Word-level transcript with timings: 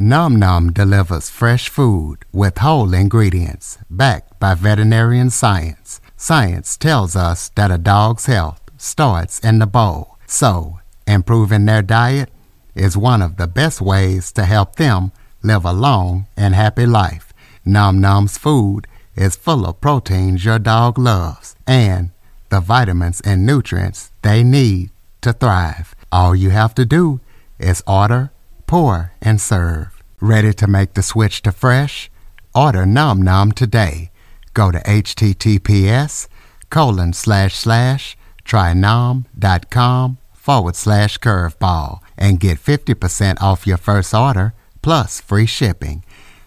Nom 0.00 0.36
Nom 0.36 0.72
delivers 0.72 1.28
fresh 1.28 1.68
food 1.68 2.24
with 2.32 2.58
whole 2.58 2.94
ingredients 2.94 3.78
backed 3.90 4.38
by 4.38 4.54
veterinarian 4.54 5.28
science. 5.28 6.00
Science 6.16 6.76
tells 6.76 7.16
us 7.16 7.48
that 7.56 7.72
a 7.72 7.78
dog's 7.78 8.26
health 8.26 8.60
starts 8.76 9.40
in 9.40 9.58
the 9.58 9.66
bowl, 9.66 10.16
so 10.24 10.78
improving 11.08 11.64
their 11.64 11.82
diet 11.82 12.30
is 12.76 12.96
one 12.96 13.20
of 13.20 13.38
the 13.38 13.48
best 13.48 13.80
ways 13.80 14.30
to 14.30 14.44
help 14.44 14.76
them 14.76 15.10
live 15.42 15.64
a 15.64 15.72
long 15.72 16.28
and 16.36 16.54
happy 16.54 16.86
life. 16.86 17.32
Nom 17.64 18.00
Nom's 18.00 18.38
food 18.38 18.86
is 19.16 19.34
full 19.34 19.66
of 19.66 19.80
proteins 19.80 20.44
your 20.44 20.60
dog 20.60 20.96
loves 20.96 21.56
and 21.66 22.10
the 22.50 22.60
vitamins 22.60 23.20
and 23.22 23.44
nutrients 23.44 24.12
they 24.22 24.44
need 24.44 24.90
to 25.22 25.32
thrive. 25.32 25.96
All 26.12 26.36
you 26.36 26.50
have 26.50 26.72
to 26.76 26.84
do 26.84 27.18
is 27.58 27.82
order 27.84 28.30
pour, 28.68 29.12
and 29.20 29.40
serve. 29.40 30.00
Ready 30.20 30.52
to 30.54 30.66
make 30.68 30.94
the 30.94 31.02
switch 31.02 31.42
to 31.42 31.50
fresh? 31.50 32.10
Order 32.54 32.86
Nom 32.86 33.20
Nom 33.22 33.50
today. 33.50 34.10
Go 34.54 34.70
to 34.70 34.78
https 34.80 36.28
colon 36.70 37.12
slash 37.12 37.54
slash 37.54 38.16
trynom.com 38.44 40.18
forward 40.32 40.76
slash 40.76 41.18
curveball 41.18 42.00
and 42.16 42.40
get 42.40 42.58
50% 42.58 43.40
off 43.42 43.66
your 43.66 43.76
first 43.76 44.14
order 44.14 44.54
plus 44.82 45.20
free 45.20 45.46
shipping. 45.46 46.04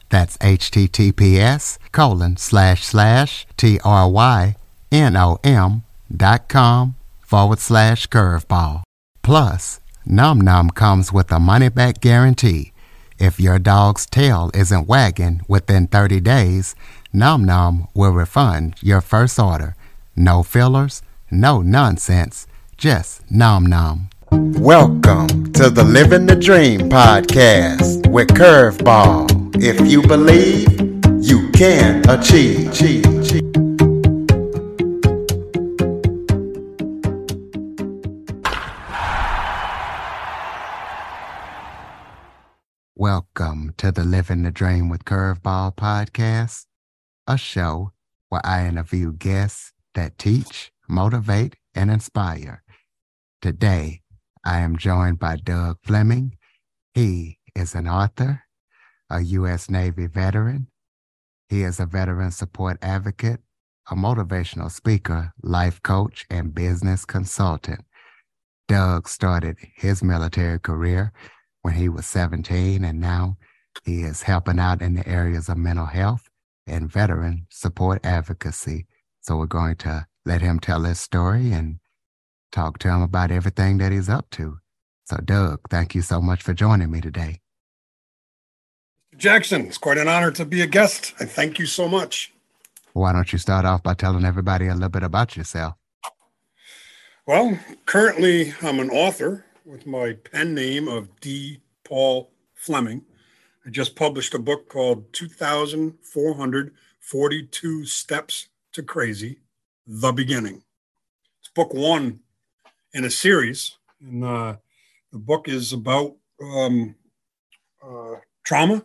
That's 0.10 0.38
https 0.38 1.78
colon 1.92 2.38
slash 2.38 2.84
slash 2.86 3.46
trynom 3.58 4.56
dot 6.16 6.50
com 6.50 6.96
forward 7.22 7.60
slash 7.60 8.08
curveball. 8.08 8.84
Plus, 9.22 9.80
Nom 10.06 10.42
Nom 10.42 10.72
comes 10.72 11.14
with 11.14 11.32
a 11.32 11.40
money 11.40 11.70
back 11.70 12.02
guarantee. 12.02 12.74
If 13.20 13.40
your 13.40 13.60
dog's 13.60 14.08
tail 14.08 14.50
isn't 14.54 14.88
wagging 14.88 15.42
within 15.48 15.86
30 15.86 16.20
days, 16.22 16.74
Nom 17.14 17.46
Nom 17.46 17.88
will 17.94 18.10
refund 18.10 18.76
your 18.82 19.02
first 19.02 19.38
order. 19.38 19.76
No 20.16 20.42
fillers, 20.42 21.04
no 21.30 21.62
nonsense, 21.62 22.48
just 22.78 23.30
Nom 23.30 23.68
Nom. 23.68 24.10
Welcome 24.32 25.54
to 25.54 25.70
the 25.70 25.84
Living 25.84 26.26
the 26.26 26.36
Dream 26.36 26.90
podcast 26.90 28.08
with 28.10 28.30
Curveball. 28.30 29.56
If 29.62 29.88
you 29.88 30.02
believe, 30.02 30.68
you 31.24 31.52
can 31.52 32.10
achieve. 32.10 33.51
Welcome 43.02 43.74
to 43.78 43.92
the 43.92 44.04
Living 44.04 44.44
the 44.44 44.52
Dream 44.52 44.88
with 44.88 45.06
Curveball 45.06 45.76
podcast, 45.76 46.68
a 47.26 47.36
show 47.36 47.94
where 48.30 48.46
I 48.46 48.68
interview 48.68 49.12
guests 49.12 49.74
that 49.96 50.20
teach, 50.20 50.72
motivate, 50.88 51.56
and 51.74 51.90
inspire. 51.90 52.62
Today, 53.42 54.02
I 54.46 54.60
am 54.60 54.78
joined 54.78 55.18
by 55.18 55.38
Doug 55.38 55.78
Fleming. 55.84 56.38
He 56.94 57.40
is 57.56 57.74
an 57.74 57.88
author, 57.88 58.44
a 59.10 59.22
U.S. 59.22 59.68
Navy 59.68 60.06
veteran. 60.06 60.68
He 61.50 61.64
is 61.64 61.80
a 61.80 61.88
veteran 61.88 62.30
support 62.30 62.78
advocate, 62.84 63.40
a 63.90 63.96
motivational 63.96 64.70
speaker, 64.70 65.34
life 65.42 65.82
coach, 65.82 66.28
and 66.30 66.54
business 66.54 67.06
consultant. 67.06 67.84
Doug 68.68 69.10
started 69.10 69.58
his 69.76 70.04
military 70.04 70.60
career 70.60 71.12
when 71.62 71.76
he 71.76 71.90
was 71.90 72.06
17, 72.06 72.84
and 72.84 73.00
now 73.00 73.38
he 73.86 74.04
is 74.04 74.24
helping 74.24 74.60
out 74.60 74.82
in 74.82 74.96
the 74.96 75.08
areas 75.08 75.50
of 75.50 75.58
mental 75.58 75.86
health 75.86 76.30
and 76.68 76.92
veteran 76.92 77.48
support 77.50 78.06
advocacy. 78.06 78.86
So 79.22 79.38
we're 79.38 79.46
going 79.46 79.76
to 79.78 80.08
let 80.26 80.42
him 80.42 80.60
tell 80.60 80.84
his 80.84 81.00
story 81.00 81.52
and 81.52 81.80
talk 82.52 82.80
to 82.80 82.90
him 82.90 83.02
about 83.02 83.32
everything 83.32 83.78
that 83.78 83.92
he's 83.92 84.10
up 84.10 84.30
to. 84.32 84.58
So, 85.06 85.18
Doug, 85.18 85.62
thank 85.70 85.96
you 85.96 86.02
so 86.02 86.22
much 86.22 86.42
for 86.42 86.54
joining 86.54 86.92
me 86.92 87.02
today. 87.02 87.42
Jackson, 89.18 89.68
it's 89.68 89.78
quite 89.78 89.98
an 89.98 90.08
honor 90.08 90.32
to 90.32 90.46
be 90.46 90.62
a 90.62 90.68
guest. 90.68 91.14
I 91.20 91.26
thank 91.26 91.60
you 91.60 91.66
so 91.66 91.88
much. 91.88 92.34
Why 92.94 93.14
don't 93.14 93.32
you 93.32 93.40
start 93.40 93.66
off 93.66 93.84
by 93.84 93.94
telling 93.94 94.26
everybody 94.26 94.68
a 94.68 94.74
little 94.74 94.90
bit 94.90 95.04
about 95.04 95.38
yourself? 95.38 95.76
Well, 97.26 97.60
currently 97.86 98.54
I'm 98.62 98.80
an 98.80 98.90
author 98.90 99.46
with 99.66 99.86
my 99.86 100.14
pen 100.14 100.56
name 100.56 100.88
of 100.88 101.20
D. 101.20 101.60
Paul 101.84 102.32
Fleming. 102.56 103.04
I 103.66 103.70
just 103.70 103.96
published 103.96 104.34
a 104.34 104.40
book 104.40 104.70
called 104.70 105.14
2,442 105.14 107.86
Steps 107.86 108.48
to 108.74 108.82
Crazy 108.82 109.38
The 109.86 110.12
Beginning. 110.12 110.64
It's 111.40 111.50
book 111.54 111.72
one 111.74 112.22
in 112.94 113.06
a 113.06 113.10
series. 113.10 113.78
And 114.00 114.24
uh, 114.24 114.56
the 115.12 115.20
book 115.20 115.48
is 115.48 115.74
about 115.74 116.16
um, 116.42 116.96
uh, 117.86 118.16
trauma 118.44 118.84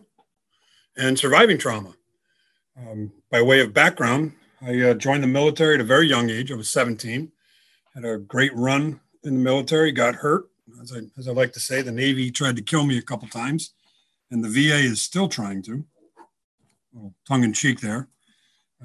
and 0.95 1.17
surviving 1.17 1.57
trauma. 1.57 1.95
Um, 2.77 3.11
by 3.31 3.41
way 3.41 3.61
of 3.61 3.73
background, 3.73 4.33
I 4.61 4.79
uh, 4.81 4.93
joined 4.93 5.23
the 5.23 5.27
military 5.27 5.73
at 5.75 5.81
a 5.81 5.85
very 5.85 6.07
young 6.07 6.29
age. 6.29 6.51
I 6.51 6.55
was 6.55 6.69
17, 6.69 7.31
had 7.95 8.05
a 8.05 8.19
great 8.19 8.55
run 8.55 8.99
in 9.23 9.33
the 9.35 9.43
military, 9.43 9.91
got 9.91 10.15
hurt, 10.15 10.47
as 10.81 10.93
I, 10.93 10.99
as 11.17 11.27
I 11.27 11.31
like 11.31 11.53
to 11.53 11.59
say, 11.59 11.81
the 11.81 11.91
Navy 11.91 12.31
tried 12.31 12.55
to 12.57 12.61
kill 12.61 12.85
me 12.85 12.97
a 12.97 13.01
couple 13.01 13.27
times, 13.27 13.73
and 14.31 14.43
the 14.43 14.49
VA 14.49 14.77
is 14.77 15.01
still 15.01 15.27
trying 15.27 15.61
to. 15.63 15.85
Tongue 17.27 17.43
in 17.43 17.53
cheek 17.53 17.79
there. 17.79 18.07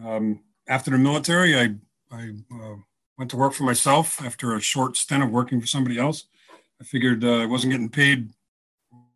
Um, 0.03 0.41
after 0.69 0.91
the 0.91 0.99
military, 0.99 1.59
I, 1.59 1.75
I 2.11 2.31
uh, 2.53 2.77
went 3.19 3.31
to 3.31 3.37
work 3.37 3.53
for 3.53 3.65
myself 3.65 4.23
after 4.23 4.55
a 4.55 4.61
short 4.61 4.97
stint 4.97 5.23
of 5.23 5.31
working 5.31 5.61
for 5.61 5.67
somebody 5.67 5.99
else. 5.99 6.27
I 6.81 6.85
figured 6.85 7.25
uh, 7.25 7.39
I 7.39 7.47
wasn't 7.47 7.73
getting 7.73 7.89
paid 7.89 8.31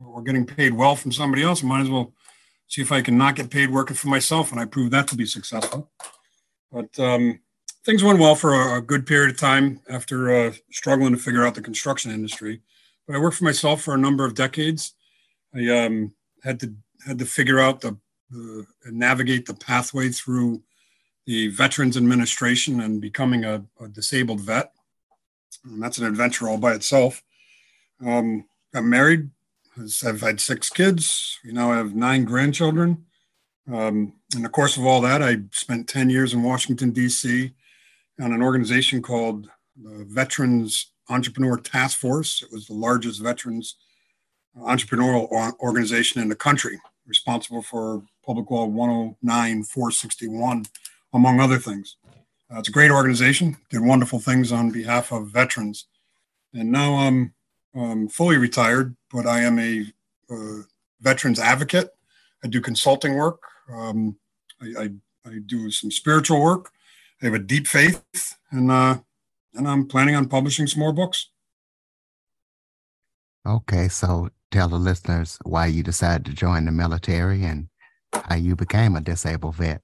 or 0.00 0.22
getting 0.22 0.46
paid 0.46 0.72
well 0.74 0.96
from 0.96 1.12
somebody 1.12 1.42
else. 1.42 1.62
Might 1.62 1.82
as 1.82 1.90
well 1.90 2.12
see 2.68 2.82
if 2.82 2.92
I 2.92 3.02
can 3.02 3.16
not 3.18 3.36
get 3.36 3.50
paid 3.50 3.70
working 3.70 3.96
for 3.96 4.08
myself, 4.08 4.50
and 4.50 4.60
I 4.60 4.64
proved 4.64 4.92
that 4.92 5.08
to 5.08 5.16
be 5.16 5.26
successful. 5.26 5.90
But 6.70 6.98
um, 6.98 7.40
things 7.86 8.02
went 8.02 8.18
well 8.18 8.34
for 8.34 8.76
a, 8.76 8.82
good 8.82 9.06
period 9.06 9.30
of 9.30 9.38
time 9.38 9.80
after 9.88 10.34
uh, 10.34 10.52
struggling 10.72 11.12
to 11.12 11.18
figure 11.18 11.46
out 11.46 11.54
the 11.54 11.62
construction 11.62 12.10
industry. 12.10 12.60
But 13.06 13.14
I 13.14 13.20
worked 13.20 13.36
for 13.36 13.44
myself 13.44 13.80
for 13.80 13.94
a 13.94 13.98
number 13.98 14.24
of 14.24 14.34
decades. 14.34 14.94
I 15.54 15.68
um, 15.68 16.12
had 16.42 16.58
to 16.60 16.74
had 17.06 17.20
to 17.20 17.24
figure 17.24 17.60
out 17.60 17.80
the, 17.80 17.96
the 18.30 18.66
navigate 18.86 19.46
the 19.46 19.54
pathway 19.54 20.08
through 20.08 20.62
the 21.26 21.48
Veterans 21.48 21.96
Administration 21.96 22.80
and 22.80 23.00
becoming 23.00 23.44
a, 23.44 23.64
a 23.80 23.86
disabled 23.86 24.40
vet. 24.40 24.72
And 25.64 25.80
that's 25.80 25.98
an 25.98 26.06
adventure 26.06 26.48
all 26.48 26.58
by 26.58 26.72
itself. 26.72 27.22
Um, 28.04 28.46
got 28.74 28.82
married. 28.82 29.30
I've 30.04 30.20
had 30.20 30.40
six 30.40 30.70
kids. 30.70 31.38
We 31.44 31.52
now 31.52 31.72
have 31.72 31.94
nine 31.94 32.24
grandchildren. 32.24 33.04
Um, 33.72 34.14
in 34.34 34.42
the 34.42 34.48
course 34.48 34.76
of 34.76 34.84
all 34.84 35.00
that, 35.02 35.22
I 35.22 35.36
spent 35.52 35.88
10 35.88 36.10
years 36.10 36.34
in 36.34 36.42
Washington, 36.42 36.90
D.C 36.90 37.52
on 38.20 38.32
an 38.32 38.42
organization 38.42 39.02
called 39.02 39.48
the 39.76 40.04
Veterans 40.08 40.92
Entrepreneur 41.08 41.56
Task 41.56 41.98
Force. 41.98 42.42
It 42.42 42.52
was 42.52 42.66
the 42.66 42.74
largest 42.74 43.22
veterans 43.22 43.76
entrepreneurial 44.58 45.28
organization 45.60 46.20
in 46.22 46.28
the 46.28 46.36
country, 46.36 46.80
responsible 47.06 47.62
for 47.62 48.02
Public 48.24 48.50
Law 48.50 48.66
109 48.66 49.64
461, 49.64 50.64
among 51.12 51.40
other 51.40 51.58
things. 51.58 51.96
Uh, 52.50 52.58
it's 52.58 52.68
a 52.68 52.72
great 52.72 52.90
organization, 52.90 53.56
did 53.70 53.80
wonderful 53.80 54.18
things 54.18 54.52
on 54.52 54.70
behalf 54.70 55.12
of 55.12 55.28
veterans. 55.28 55.86
And 56.54 56.70
now 56.70 56.94
I'm, 56.94 57.34
I'm 57.74 58.08
fully 58.08 58.38
retired, 58.38 58.96
but 59.12 59.26
I 59.26 59.40
am 59.40 59.58
a 59.58 59.84
uh, 60.30 60.62
veterans 61.00 61.38
advocate. 61.38 61.90
I 62.42 62.48
do 62.48 62.60
consulting 62.60 63.14
work. 63.14 63.40
Um, 63.70 64.16
I, 64.62 64.84
I, 64.84 64.90
I 65.26 65.38
do 65.44 65.70
some 65.70 65.90
spiritual 65.90 66.40
work. 66.40 66.70
I 67.22 67.26
have 67.26 67.34
a 67.34 67.38
deep 67.38 67.66
faith, 67.66 68.02
and 68.50 68.70
uh, 68.70 68.98
and 69.54 69.66
I'm 69.66 69.86
planning 69.86 70.14
on 70.14 70.28
publishing 70.28 70.66
some 70.66 70.80
more 70.80 70.92
books. 70.92 71.30
Okay, 73.46 73.88
so 73.88 74.30
tell 74.50 74.68
the 74.68 74.76
listeners 74.76 75.38
why 75.44 75.66
you 75.66 75.82
decided 75.82 76.26
to 76.26 76.32
join 76.32 76.64
the 76.64 76.72
military 76.72 77.44
and 77.44 77.68
how 78.12 78.34
you 78.34 78.56
became 78.56 78.96
a 78.96 79.00
disabled 79.00 79.56
vet. 79.56 79.82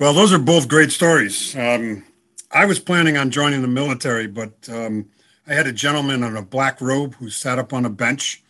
Well, 0.00 0.14
those 0.14 0.32
are 0.32 0.38
both 0.38 0.68
great 0.68 0.92
stories. 0.92 1.56
Um, 1.56 2.04
I 2.52 2.64
was 2.64 2.78
planning 2.78 3.16
on 3.16 3.30
joining 3.30 3.62
the 3.62 3.68
military, 3.68 4.26
but 4.26 4.68
um, 4.72 5.08
I 5.46 5.54
had 5.54 5.66
a 5.66 5.72
gentleman 5.72 6.22
in 6.22 6.36
a 6.36 6.42
black 6.42 6.80
robe 6.80 7.14
who 7.16 7.30
sat 7.30 7.58
up 7.58 7.72
on 7.72 7.84
a 7.84 7.90
bench 7.90 8.42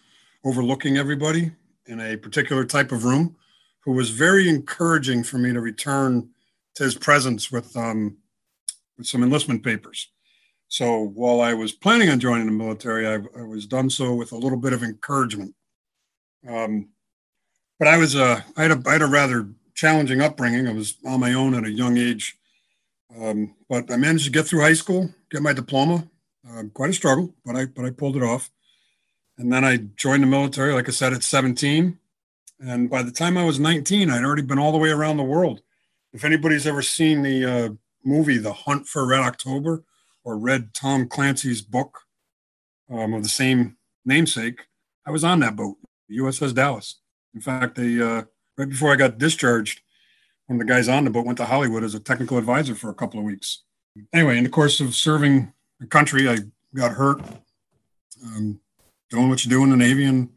overlooking 0.44 0.96
everybody 0.96 1.52
in 1.86 2.00
a 2.00 2.16
particular 2.16 2.64
type 2.64 2.92
of 2.92 3.04
room 3.04 3.36
who 3.80 3.92
was 3.92 4.10
very 4.10 4.48
encouraging 4.48 5.24
for 5.24 5.38
me 5.38 5.52
to 5.52 5.60
return 5.60 6.28
his 6.84 6.94
presence 6.94 7.50
with 7.50 7.76
um, 7.76 8.18
with 8.96 9.06
some 9.06 9.22
enlistment 9.22 9.62
papers. 9.62 10.10
So 10.68 10.98
while 11.00 11.40
I 11.40 11.54
was 11.54 11.72
planning 11.72 12.10
on 12.10 12.20
joining 12.20 12.46
the 12.46 12.52
military, 12.52 13.06
I, 13.06 13.14
I, 13.38 13.42
was 13.42 13.66
done 13.66 13.88
so 13.88 14.12
with 14.14 14.32
a 14.32 14.36
little 14.36 14.58
bit 14.58 14.74
of 14.74 14.82
encouragement. 14.82 15.54
Um, 16.46 16.90
but 17.78 17.88
I 17.88 17.96
was 17.96 18.14
uh, 18.14 18.42
I 18.56 18.62
had 18.62 18.72
a 18.72 18.82
I 18.86 18.92
had 18.92 19.02
a 19.02 19.06
rather 19.06 19.48
challenging 19.74 20.20
upbringing. 20.20 20.66
I 20.66 20.72
was 20.72 20.96
on 21.06 21.20
my 21.20 21.32
own 21.32 21.54
at 21.54 21.64
a 21.64 21.70
young 21.70 21.96
age, 21.96 22.36
um, 23.18 23.54
but 23.68 23.90
I 23.90 23.96
managed 23.96 24.26
to 24.26 24.30
get 24.30 24.46
through 24.46 24.60
high 24.60 24.74
school, 24.74 25.10
get 25.30 25.42
my 25.42 25.52
diploma. 25.52 26.08
Uh, 26.48 26.62
quite 26.72 26.90
a 26.90 26.94
struggle, 26.94 27.34
but 27.44 27.56
I 27.56 27.66
but 27.66 27.84
I 27.84 27.90
pulled 27.90 28.16
it 28.16 28.22
off. 28.22 28.50
And 29.38 29.52
then 29.52 29.64
I 29.64 29.76
joined 29.96 30.24
the 30.24 30.26
military, 30.26 30.72
like 30.72 30.88
I 30.88 30.92
said, 30.92 31.12
at 31.12 31.22
17. 31.22 31.96
And 32.60 32.90
by 32.90 33.02
the 33.02 33.12
time 33.12 33.38
I 33.38 33.44
was 33.44 33.60
19, 33.60 34.10
I'd 34.10 34.24
already 34.24 34.42
been 34.42 34.58
all 34.58 34.72
the 34.72 34.78
way 34.78 34.90
around 34.90 35.16
the 35.16 35.22
world. 35.22 35.62
If 36.12 36.24
anybody's 36.24 36.66
ever 36.66 36.82
seen 36.82 37.22
the 37.22 37.44
uh, 37.44 37.68
movie 38.04 38.38
The 38.38 38.52
Hunt 38.52 38.86
for 38.86 39.06
Red 39.06 39.20
October 39.20 39.84
or 40.24 40.38
read 40.38 40.74
Tom 40.74 41.08
Clancy's 41.08 41.60
book 41.60 42.00
um, 42.90 43.12
of 43.14 43.22
the 43.22 43.28
same 43.28 43.76
namesake, 44.04 44.66
I 45.06 45.10
was 45.10 45.24
on 45.24 45.40
that 45.40 45.56
boat, 45.56 45.76
USS 46.10 46.54
Dallas. 46.54 47.00
In 47.34 47.40
fact, 47.40 47.76
they 47.76 48.00
uh, 48.00 48.22
right 48.56 48.68
before 48.68 48.92
I 48.92 48.96
got 48.96 49.18
discharged, 49.18 49.82
one 50.46 50.60
of 50.60 50.66
the 50.66 50.72
guys 50.72 50.88
on 50.88 51.04
the 51.04 51.10
boat 51.10 51.26
went 51.26 51.38
to 51.38 51.44
Hollywood 51.44 51.84
as 51.84 51.94
a 51.94 52.00
technical 52.00 52.38
advisor 52.38 52.74
for 52.74 52.88
a 52.88 52.94
couple 52.94 53.20
of 53.20 53.26
weeks. 53.26 53.62
Anyway, 54.12 54.38
in 54.38 54.44
the 54.44 54.50
course 54.50 54.80
of 54.80 54.94
serving 54.94 55.52
the 55.78 55.86
country, 55.86 56.28
I 56.28 56.38
got 56.74 56.92
hurt, 56.92 57.20
um, 58.24 58.60
doing 59.10 59.28
what 59.28 59.44
you 59.44 59.50
do 59.50 59.62
in 59.62 59.70
the 59.70 59.76
Navy, 59.76 60.04
and 60.04 60.30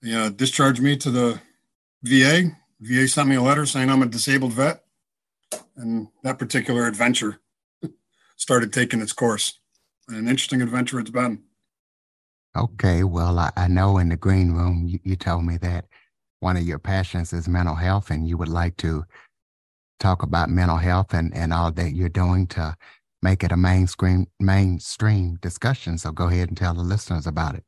they 0.00 0.14
uh, 0.14 0.30
discharged 0.30 0.82
me 0.82 0.96
to 0.96 1.10
the 1.10 1.40
VA. 2.02 2.50
VA 2.82 3.06
sent 3.06 3.28
me 3.28 3.36
a 3.36 3.42
letter 3.42 3.64
saying 3.64 3.88
I'm 3.88 4.02
a 4.02 4.06
disabled 4.06 4.54
vet, 4.54 4.82
and 5.76 6.08
that 6.24 6.38
particular 6.38 6.88
adventure 6.88 7.40
started 8.36 8.72
taking 8.72 9.00
its 9.00 9.12
course. 9.12 9.60
An 10.08 10.26
interesting 10.26 10.62
adventure 10.62 10.98
it's 10.98 11.10
been. 11.10 11.42
Okay, 12.56 13.04
well, 13.04 13.38
I, 13.38 13.50
I 13.56 13.68
know 13.68 13.98
in 13.98 14.08
the 14.08 14.16
green 14.16 14.50
room 14.52 14.84
you, 14.86 14.98
you 15.04 15.16
told 15.16 15.44
me 15.44 15.56
that 15.58 15.86
one 16.40 16.56
of 16.56 16.64
your 16.64 16.80
passions 16.80 17.32
is 17.32 17.48
mental 17.48 17.76
health, 17.76 18.10
and 18.10 18.28
you 18.28 18.36
would 18.36 18.48
like 18.48 18.76
to 18.78 19.04
talk 20.00 20.24
about 20.24 20.50
mental 20.50 20.76
health 20.76 21.14
and, 21.14 21.32
and 21.34 21.52
all 21.52 21.70
that 21.70 21.92
you're 21.92 22.08
doing 22.08 22.48
to 22.48 22.76
make 23.22 23.44
it 23.44 23.52
a 23.52 23.56
mainstream 23.56 24.26
mainstream 24.40 25.38
discussion. 25.40 25.98
So 25.98 26.10
go 26.10 26.26
ahead 26.26 26.48
and 26.48 26.56
tell 26.56 26.74
the 26.74 26.82
listeners 26.82 27.28
about 27.28 27.54
it. 27.54 27.62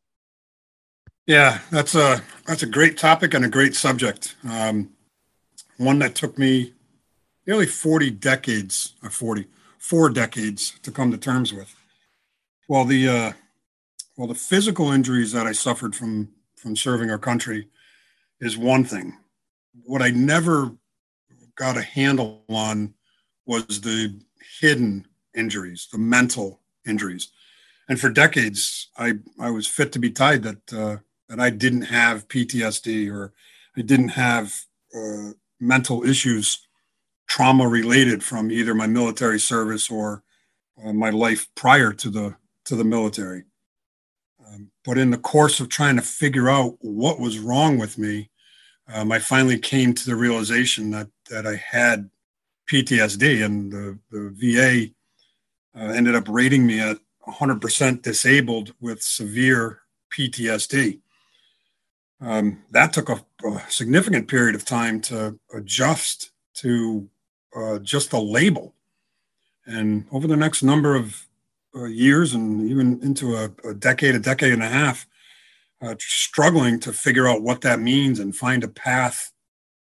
Yeah, 1.27 1.61
that's 1.71 1.95
a 1.95 2.21
that's 2.47 2.65
a 2.65 2.67
great 2.67 2.99
topic 2.99 3.33
and 3.33 3.45
a 3.45 3.49
great 3.49 3.77
subject. 3.77 4.35
Um, 4.47 4.91
one 5.76 5.99
that 6.00 6.15
took 6.15 6.38
me 6.38 6.73
nearly 7.47 7.67
40 7.67 8.11
decades, 8.11 8.94
or 9.03 9.11
40, 9.11 9.47
four 9.79 10.11
decades 10.11 10.79
to 10.82 10.91
come 10.91 11.11
to 11.11 11.19
terms 11.19 11.53
with. 11.53 11.75
Well, 12.69 12.85
the 12.85 13.09
uh, 13.09 13.32
well, 14.17 14.29
the 14.29 14.35
physical 14.35 14.91
injuries 14.91 15.32
that 15.32 15.47
I 15.47 15.53
suffered 15.53 15.94
from 15.94 16.31
from 16.56 16.76
serving 16.76 17.11
our 17.11 17.19
country 17.19 17.69
is 18.41 18.56
one 18.56 18.85
thing. 18.85 19.19
What 19.85 20.00
I 20.00 20.11
never 20.11 20.73
got 21.56 21.77
a 21.77 21.82
handle 21.82 22.43
on 22.49 22.94
was 23.47 23.81
the 23.81 24.19
hidden 24.61 25.06
injuries, 25.35 25.88
the 25.93 25.99
mental 25.99 26.61
injuries. 26.87 27.31
And 27.88 28.00
for 28.00 28.09
decades, 28.09 28.88
I, 28.97 29.15
I 29.38 29.50
was 29.50 29.67
fit 29.67 29.93
to 29.93 29.99
be 29.99 30.11
tied 30.11 30.43
that, 30.44 30.73
uh, 30.73 30.97
that 31.29 31.41
I 31.41 31.50
didn't 31.50 31.82
have 31.82 32.29
PTSD 32.29 33.12
or 33.12 33.32
I 33.77 33.82
didn't 33.82 34.09
have 34.09 34.55
uh, 34.97 35.32
mental 35.61 36.05
issues, 36.05 36.67
trauma 37.27 37.67
related 37.67 38.23
from 38.23 38.51
either 38.51 38.75
my 38.75 38.87
military 38.87 39.41
service 39.41 39.91
or 39.91 40.23
uh, 40.85 40.93
my 40.93 41.11
life 41.11 41.47
prior 41.55 41.93
to 41.93 42.11
the, 42.11 42.37
to 42.65 42.77
the 42.77 42.85
military. 42.85 43.45
Um, 44.47 44.71
but 44.85 44.99
in 44.99 45.11
the 45.11 45.19
course 45.19 45.61
of 45.61 45.69
trying 45.69 45.97
to 45.97 46.03
figure 46.03 46.49
out 46.49 46.77
what 46.81 47.21
was 47.21 47.39
wrong 47.39 47.79
with 47.79 47.99
me, 47.99 48.31
um, 48.93 49.12
I 49.12 49.19
finally 49.19 49.59
came 49.59 49.95
to 49.95 50.06
the 50.06 50.17
realization 50.17 50.91
that 50.91 51.09
that 51.31 51.47
I 51.47 51.56
had 51.56 52.11
PTSD, 52.71 53.45
and 53.45 53.73
the, 53.73 53.99
the 54.11 54.31
VA 54.35 55.79
uh, 55.79 55.93
ended 55.93 56.15
up 56.15 56.29
rating 56.29 56.67
me 56.67 56.81
at 56.81 56.99
100% 57.27 58.03
disabled 58.03 58.75
with 58.81 59.03
severe 59.03 59.81
PTSD. 60.17 61.01
Um, 62.21 62.63
that 62.71 62.93
took 62.93 63.09
a, 63.09 63.25
a, 63.47 63.63
significant 63.69 64.29
period 64.29 64.55
of 64.55 64.65
time 64.65 65.01
to 65.03 65.39
adjust 65.55 66.31
to 66.55 67.09
uh, 67.55 67.79
just 67.81 68.13
a 68.13 68.19
label. 68.19 68.75
And 69.67 70.07
over 70.13 70.27
the 70.27 70.37
next 70.37 70.63
number 70.63 70.95
of 70.95 71.27
uh, 71.75 71.85
years 71.85 72.35
and 72.35 72.69
even 72.71 73.01
into 73.03 73.35
a, 73.37 73.51
a, 73.69 73.75
decade, 73.75 74.15
a 74.15 74.21
decade 74.21 74.53
and 74.53 74.63
a 74.63 74.69
half, 74.69 75.07
uh, 75.83 75.95
struggling 75.99 76.79
to 76.81 76.93
figure 76.93 77.27
out 77.27 77.43
what 77.43 77.61
that 77.63 77.81
means 77.81 78.21
and 78.21 78.35
find 78.35 78.63
a 78.65 78.69
path 78.69 79.33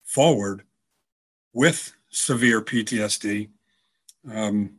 forward 0.04 0.64
with 1.54 1.94
severe 2.10 2.62
PTSD. 2.62 3.50
Um, 4.32 4.78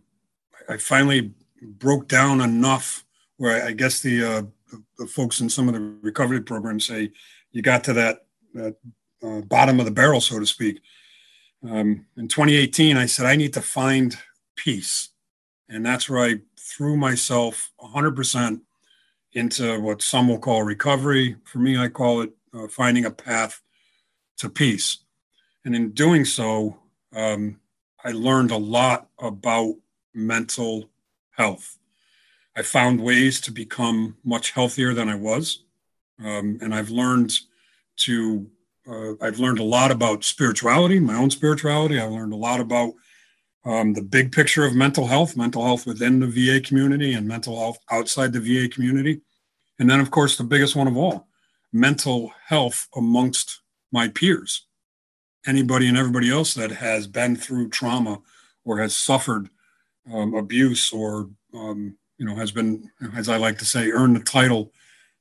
I 0.69 0.77
finally 0.77 1.33
broke 1.63 2.09
down 2.09 2.41
enough 2.41 3.05
where 3.39 3.65
I 3.65 3.73
guess 3.73 4.01
the, 4.01 4.23
uh, 4.23 4.43
the, 4.71 4.83
the 4.99 5.07
folks 5.07 5.41
in 5.41 5.49
some 5.49 5.69
of 5.69 5.75
the 5.75 5.81
recovery 6.03 6.43
programs 6.43 6.87
say 6.87 7.11
you 7.59 7.63
got 7.63 7.83
to 7.83 7.93
that, 7.93 8.25
that 8.55 8.77
uh, 9.21 9.41
bottom 9.41 9.81
of 9.81 9.85
the 9.85 9.91
barrel, 9.91 10.21
so 10.21 10.39
to 10.39 10.47
speak. 10.47 10.81
Um, 11.69 12.07
in 12.17 12.29
2018, 12.29 12.97
I 12.97 13.07
said 13.07 13.27
I 13.27 13.35
need 13.35 13.53
to 13.55 13.61
find 13.61 14.17
peace, 14.55 15.09
and 15.69 15.85
that's 15.85 16.09
where 16.09 16.21
I 16.21 16.37
threw 16.57 16.97
myself 16.97 17.73
100% 17.81 18.61
into 19.33 19.81
what 19.81 20.03
some 20.03 20.29
will 20.29 20.39
call 20.39 20.63
recovery. 20.63 21.35
For 21.43 21.59
me, 21.59 21.77
I 21.77 21.89
call 21.89 22.21
it 22.21 22.31
uh, 22.55 22.69
finding 22.69 23.07
a 23.07 23.11
path 23.11 23.61
to 24.37 24.49
peace. 24.49 24.99
And 25.65 25.75
in 25.75 25.91
doing 25.91 26.25
so, 26.25 26.79
um, 27.13 27.59
I 28.05 28.13
learned 28.13 28.53
a 28.53 28.57
lot 28.57 29.09
about 29.19 29.75
mental 30.15 30.89
health. 31.33 31.77
I 32.57 32.63
found 32.63 33.01
ways 33.01 33.41
to 33.41 33.51
become 33.51 34.17
much 34.25 34.53
healthier 34.53 34.95
than 34.95 35.09
I 35.09 35.17
was. 35.17 35.65
Um, 36.23 36.59
and 36.61 36.75
I've 36.75 36.91
learned 36.91 37.39
to, 37.99 38.47
uh, 38.89 39.13
I've 39.21 39.39
learned 39.39 39.59
a 39.59 39.65
lot 39.65 39.91
about 39.91 40.25
spirituality, 40.25 40.99
my 40.99 41.15
own 41.15 41.31
spirituality. 41.31 41.99
I've 41.99 42.13
learned 42.13 42.33
a 42.33 42.37
lot 42.37 42.61
about 42.61 42.93
um, 43.65 43.93
the 43.93 44.03
big 44.03 44.33
picture 44.33 44.65
of 44.65 44.75
mental 44.75 45.07
health, 45.07 45.37
mental 45.37 45.65
health 45.65 45.87
within 45.87 46.21
the 46.21 46.27
VA 46.27 46.61
community 46.61 47.13
and 47.13 47.27
mental 47.27 47.59
health 47.59 47.79
outside 47.91 48.33
the 48.33 48.41
VA 48.41 48.69
community. 48.69 49.21
And 49.79 49.89
then, 49.91 50.01
of 50.01 50.11
course, 50.11 50.37
the 50.37 50.45
biggest 50.45 50.75
one 50.75 50.89
of 50.89 50.97
all, 50.97 51.29
mental 51.73 52.33
health 52.47 52.89
amongst 52.97 53.61
my 53.93 54.09
peers. 54.09 54.67
Anybody 55.47 55.89
and 55.89 55.97
everybody 55.97 56.31
else 56.31 56.55
that 56.55 56.71
has 56.71 57.07
been 57.07 57.37
through 57.37 57.71
trauma 57.71 58.21
or 58.65 58.79
has 58.79 58.97
suffered 58.97 59.49
um, 60.13 60.35
abuse 60.35 60.93
or, 60.93 61.31
um, 61.55 61.97
you 62.19 62.27
know, 62.27 62.37
has 62.37 62.51
been, 62.51 62.91
as 63.15 63.29
I 63.29 63.37
like 63.37 63.59
to 63.59 63.65
say, 63.65 63.91
earned 63.91 64.17
the 64.17 64.21
title 64.21 64.73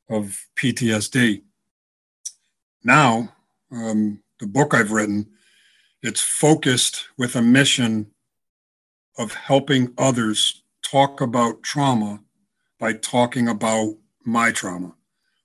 of 0.09 0.39
PTSD. 0.55 1.43
Now, 2.87 3.33
um, 3.69 4.23
the 4.39 4.47
book 4.47 4.73
I've 4.73 4.93
written, 4.93 5.27
it's 6.01 6.21
focused 6.21 7.09
with 7.17 7.35
a 7.35 7.41
mission 7.41 8.09
of 9.17 9.33
helping 9.33 9.93
others 9.97 10.63
talk 10.83 11.19
about 11.19 11.63
trauma 11.63 12.21
by 12.79 12.93
talking 12.93 13.49
about 13.49 13.97
my 14.23 14.53
trauma. 14.53 14.95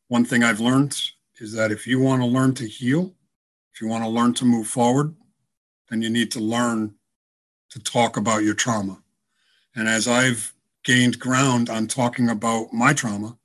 One 0.07 0.25
thing 0.25 0.45
I've 0.45 0.61
learned 0.61 0.97
is 1.41 1.53
that 1.55 1.73
if 1.73 1.85
you 1.85 1.99
want 1.99 2.23
to 2.23 2.27
learn 2.27 2.55
to 2.55 2.69
heal, 2.69 3.13
if 3.75 3.81
you 3.81 3.89
want 3.89 4.05
to 4.05 4.09
learn 4.09 4.35
to 4.35 4.45
move 4.45 4.69
forward, 4.69 5.13
then 5.91 6.01
you 6.01 6.11
need 6.11 6.31
to 6.33 6.41
learn 6.41 6.95
to 7.71 7.81
talk 7.81 8.17
about 8.17 8.45
your 8.45 8.55
trauma. 8.55 9.03
And 9.75 9.89
as 9.89 10.07
I've 10.07 10.55
gained 10.85 11.19
ground 11.19 11.71
on 11.71 11.89
talking 11.89 12.29
about 12.29 12.73
my 12.73 12.93
trauma, 12.93 13.37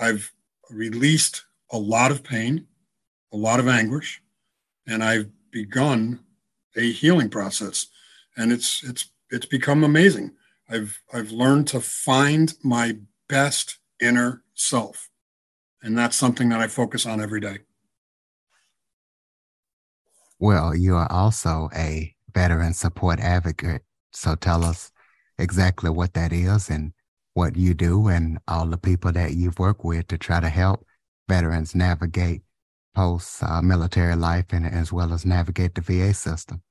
I've 0.00 0.32
released 0.70 1.44
a 1.70 1.78
lot 1.78 2.10
of 2.10 2.24
pain, 2.24 2.66
a 3.32 3.36
lot 3.36 3.60
of 3.60 3.68
anguish, 3.68 4.22
and 4.86 5.02
I've 5.02 5.28
begun 5.50 6.20
a 6.76 6.90
healing 6.92 7.28
process. 7.28 7.86
And 8.36 8.52
it's 8.52 8.82
it's 8.82 9.10
it's 9.30 9.46
become 9.46 9.84
amazing. 9.84 10.32
I've 10.68 11.00
I've 11.12 11.30
learned 11.30 11.68
to 11.68 11.80
find 11.80 12.54
my 12.62 12.96
best 13.28 13.78
inner 14.00 14.42
self. 14.54 15.08
And 15.82 15.98
that's 15.98 16.16
something 16.16 16.48
that 16.50 16.60
I 16.60 16.68
focus 16.68 17.06
on 17.06 17.20
every 17.20 17.40
day. 17.40 17.58
Well, 20.38 20.74
you 20.74 20.96
are 20.96 21.10
also 21.10 21.70
a 21.74 22.14
veteran 22.34 22.74
support 22.74 23.20
advocate. 23.20 23.82
So 24.12 24.34
tell 24.34 24.64
us 24.64 24.90
exactly 25.38 25.90
what 25.90 26.14
that 26.14 26.32
is 26.32 26.68
and 26.68 26.92
what 27.34 27.56
you 27.56 27.74
do 27.74 28.08
and 28.08 28.38
all 28.46 28.66
the 28.66 28.76
people 28.76 29.12
that 29.12 29.34
you've 29.34 29.58
worked 29.58 29.84
with 29.84 30.08
to 30.08 30.18
try 30.18 30.40
to 30.40 30.48
help 30.48 30.84
veterans 31.28 31.74
navigate 31.74 32.42
post 32.94 33.42
uh, 33.42 33.62
military 33.62 34.16
life 34.16 34.46
and 34.52 34.66
as 34.66 34.92
well 34.92 35.12
as 35.12 35.26
navigate 35.26 35.74
the 35.74 35.80
VA 35.82 36.14
system. 36.14 36.62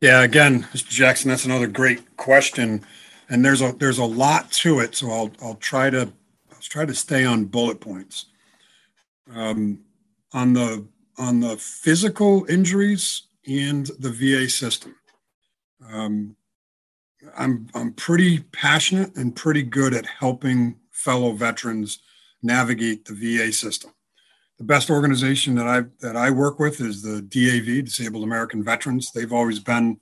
Yeah, 0.00 0.22
again, 0.22 0.64
Mr. 0.72 0.88
Jackson, 0.90 1.30
that's 1.30 1.44
another 1.46 1.66
great 1.68 2.16
question, 2.16 2.84
and 3.28 3.44
there's 3.44 3.62
a 3.62 3.72
there's 3.72 3.98
a 3.98 4.04
lot 4.04 4.50
to 4.52 4.80
it. 4.80 4.94
So 4.96 5.10
I'll 5.10 5.32
I'll 5.42 5.56
try 5.56 5.90
to 5.90 6.12
I'll 6.52 6.60
try 6.60 6.84
to 6.86 6.94
stay 6.94 7.24
on 7.24 7.46
bullet 7.46 7.80
points. 7.80 8.26
um, 9.34 9.80
on 10.32 10.52
the 10.52 10.86
on 11.18 11.40
the 11.40 11.56
physical 11.56 12.46
injuries 12.48 13.24
and 13.46 13.86
the 13.98 14.10
VA 14.10 14.48
system. 14.48 14.94
Um, 15.92 16.36
I'm 17.36 17.68
I'm 17.74 17.92
pretty 17.94 18.40
passionate 18.40 19.16
and 19.16 19.34
pretty 19.36 19.62
good 19.62 19.94
at 19.94 20.06
helping 20.06 20.76
fellow 20.90 21.32
veterans 21.32 22.00
navigate 22.42 23.04
the 23.04 23.14
VA 23.14 23.52
system. 23.52 23.92
The 24.60 24.66
best 24.66 24.90
organization 24.90 25.54
that 25.54 25.66
I 25.66 25.84
that 26.00 26.16
I 26.16 26.30
work 26.30 26.58
with 26.58 26.82
is 26.82 27.00
the 27.00 27.22
DAV, 27.22 27.82
Disabled 27.86 28.24
American 28.24 28.62
Veterans. 28.62 29.10
They've 29.10 29.32
always 29.32 29.58
been 29.58 29.98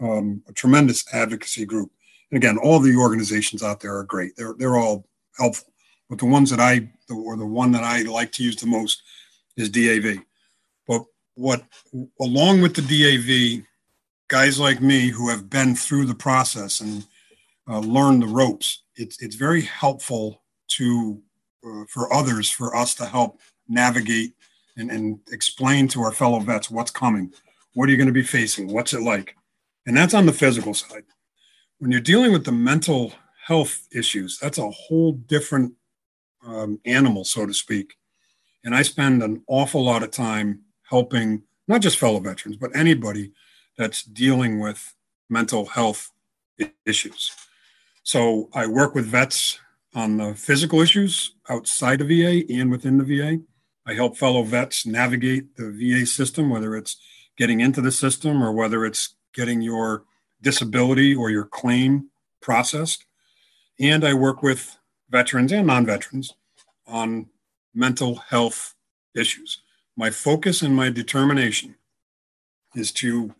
um, 0.00 0.42
a 0.48 0.52
tremendous 0.52 1.04
advocacy 1.14 1.64
group. 1.64 1.92
And 2.32 2.36
again, 2.36 2.58
all 2.58 2.80
the 2.80 2.96
organizations 2.96 3.62
out 3.62 3.78
there 3.78 3.96
are 3.96 4.02
great. 4.02 4.32
They're 4.36 4.54
they're 4.58 4.76
all 4.76 5.06
helpful. 5.38 5.72
But 6.10 6.18
the 6.18 6.26
ones 6.26 6.50
that 6.50 6.58
I 6.58 6.90
the, 7.06 7.14
or 7.14 7.36
the 7.36 7.46
one 7.46 7.70
that 7.72 7.84
I 7.84 8.02
like 8.02 8.32
to 8.32 8.42
use 8.42 8.56
the 8.56 8.66
most 8.66 9.00
is 9.56 9.70
DAV. 9.70 10.24
But 10.88 11.04
what 11.36 11.62
along 12.20 12.60
with 12.60 12.74
the 12.74 12.82
DAV, 12.82 13.64
guys 14.26 14.58
like 14.58 14.82
me 14.82 15.10
who 15.10 15.28
have 15.28 15.48
been 15.48 15.76
through 15.76 16.06
the 16.06 16.14
process 16.16 16.80
and 16.80 17.06
uh, 17.70 17.78
learned 17.78 18.22
the 18.22 18.26
ropes, 18.26 18.82
it's 18.96 19.22
it's 19.22 19.36
very 19.36 19.62
helpful 19.62 20.42
to 20.70 21.22
uh, 21.64 21.84
for 21.88 22.12
others 22.12 22.50
for 22.50 22.74
us 22.74 22.96
to 22.96 23.06
help 23.06 23.38
navigate 23.72 24.34
and, 24.76 24.90
and 24.90 25.18
explain 25.30 25.88
to 25.88 26.02
our 26.02 26.12
fellow 26.12 26.40
vets 26.40 26.70
what's 26.70 26.90
coming, 26.90 27.32
what 27.74 27.88
are 27.88 27.92
you 27.92 27.98
going 27.98 28.06
to 28.06 28.12
be 28.12 28.22
facing, 28.22 28.68
what's 28.72 28.92
it 28.92 29.02
like, 29.02 29.36
and 29.86 29.96
that's 29.96 30.14
on 30.14 30.26
the 30.26 30.32
physical 30.32 30.74
side. 30.74 31.04
When 31.78 31.90
you're 31.90 32.00
dealing 32.00 32.32
with 32.32 32.44
the 32.44 32.52
mental 32.52 33.12
health 33.44 33.88
issues, 33.92 34.38
that's 34.38 34.58
a 34.58 34.70
whole 34.70 35.12
different 35.12 35.72
um, 36.46 36.80
animal, 36.84 37.24
so 37.24 37.46
to 37.46 37.54
speak. 37.54 37.94
And 38.64 38.74
I 38.74 38.82
spend 38.82 39.22
an 39.22 39.42
awful 39.48 39.84
lot 39.84 40.02
of 40.02 40.10
time 40.12 40.60
helping 40.88 41.42
not 41.66 41.80
just 41.80 41.98
fellow 41.98 42.20
veterans, 42.20 42.56
but 42.56 42.74
anybody 42.76 43.32
that's 43.76 44.02
dealing 44.02 44.60
with 44.60 44.94
mental 45.28 45.66
health 45.66 46.10
issues. 46.86 47.32
So 48.04 48.48
I 48.52 48.66
work 48.66 48.94
with 48.94 49.06
vets 49.06 49.58
on 49.94 50.16
the 50.16 50.34
physical 50.34 50.80
issues 50.80 51.34
outside 51.48 52.00
of 52.00 52.08
VA 52.08 52.42
and 52.50 52.70
within 52.70 52.98
the 52.98 53.04
VA. 53.04 53.40
I 53.86 53.94
help 53.94 54.16
fellow 54.16 54.42
vets 54.42 54.86
navigate 54.86 55.56
the 55.56 55.70
VA 55.70 56.06
system, 56.06 56.50
whether 56.50 56.76
it's 56.76 56.96
getting 57.36 57.60
into 57.60 57.80
the 57.80 57.92
system 57.92 58.42
or 58.42 58.52
whether 58.52 58.84
it's 58.84 59.16
getting 59.34 59.60
your 59.60 60.04
disability 60.40 61.14
or 61.14 61.30
your 61.30 61.44
claim 61.44 62.10
processed. 62.40 63.04
And 63.80 64.04
I 64.04 64.14
work 64.14 64.42
with 64.42 64.78
veterans 65.10 65.52
and 65.52 65.66
non 65.66 65.86
veterans 65.86 66.34
on 66.86 67.26
mental 67.74 68.16
health 68.16 68.74
issues. 69.14 69.62
My 69.96 70.10
focus 70.10 70.62
and 70.62 70.74
my 70.74 70.90
determination 70.90 71.76
is 72.74 72.92
to 72.92 73.34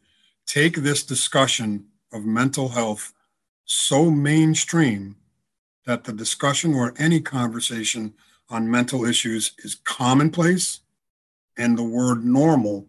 take 0.46 0.76
this 0.76 1.02
discussion 1.02 1.86
of 2.12 2.24
mental 2.24 2.70
health 2.70 3.12
so 3.64 4.10
mainstream 4.10 5.16
that 5.86 6.04
the 6.04 6.12
discussion 6.12 6.74
or 6.74 6.94
any 6.98 7.20
conversation 7.20 8.14
on 8.52 8.70
mental 8.70 9.04
issues 9.04 9.52
is 9.58 9.74
commonplace 9.74 10.80
and 11.56 11.76
the 11.76 11.82
word 11.82 12.24
normal 12.24 12.86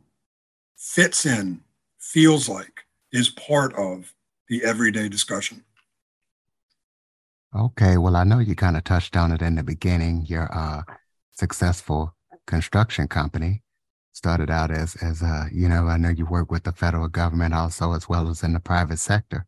fits 0.77 1.25
in, 1.25 1.61
feels 1.97 2.49
like, 2.49 2.81
is 3.11 3.29
part 3.29 3.73
of 3.75 4.13
the 4.49 4.63
everyday 4.63 5.07
discussion. 5.07 5.63
Okay, 7.55 7.97
well, 7.97 8.15
I 8.15 8.23
know 8.23 8.39
you 8.39 8.55
kind 8.55 8.75
of 8.75 8.83
touched 8.83 9.15
on 9.15 9.31
it 9.31 9.41
in 9.41 9.55
the 9.55 9.63
beginning. 9.63 10.25
Your 10.27 10.53
uh, 10.53 10.81
successful 11.31 12.15
construction 12.45 13.07
company 13.07 13.61
started 14.11 14.49
out 14.49 14.69
as, 14.69 14.95
as 14.97 15.23
uh, 15.23 15.45
you 15.51 15.69
know, 15.69 15.87
I 15.87 15.97
know 15.97 16.09
you 16.09 16.25
work 16.25 16.51
with 16.51 16.63
the 16.63 16.71
federal 16.71 17.07
government 17.07 17.53
also, 17.53 17.93
as 17.93 18.09
well 18.09 18.29
as 18.29 18.43
in 18.43 18.53
the 18.53 18.59
private 18.59 18.99
sector. 18.99 19.45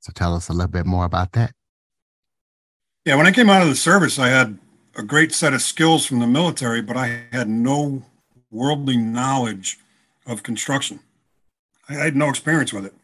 So 0.00 0.12
tell 0.14 0.34
us 0.34 0.48
a 0.48 0.52
little 0.52 0.70
bit 0.70 0.86
more 0.86 1.04
about 1.04 1.32
that. 1.32 1.52
Yeah, 3.04 3.16
when 3.16 3.26
I 3.26 3.32
came 3.32 3.50
out 3.50 3.62
of 3.62 3.68
the 3.68 3.76
service, 3.76 4.18
I 4.18 4.28
had 4.28 4.58
a 4.98 5.02
great 5.04 5.32
set 5.32 5.54
of 5.54 5.62
skills 5.62 6.04
from 6.04 6.18
the 6.18 6.26
military, 6.26 6.82
but 6.82 6.96
I 6.96 7.20
had 7.30 7.48
no 7.48 8.02
worldly 8.50 8.96
knowledge 8.96 9.78
of 10.26 10.42
construction. 10.42 10.98
I 11.88 11.94
had 11.94 12.16
no 12.16 12.28
experience 12.28 12.72
with 12.72 12.84
it. 12.84 12.94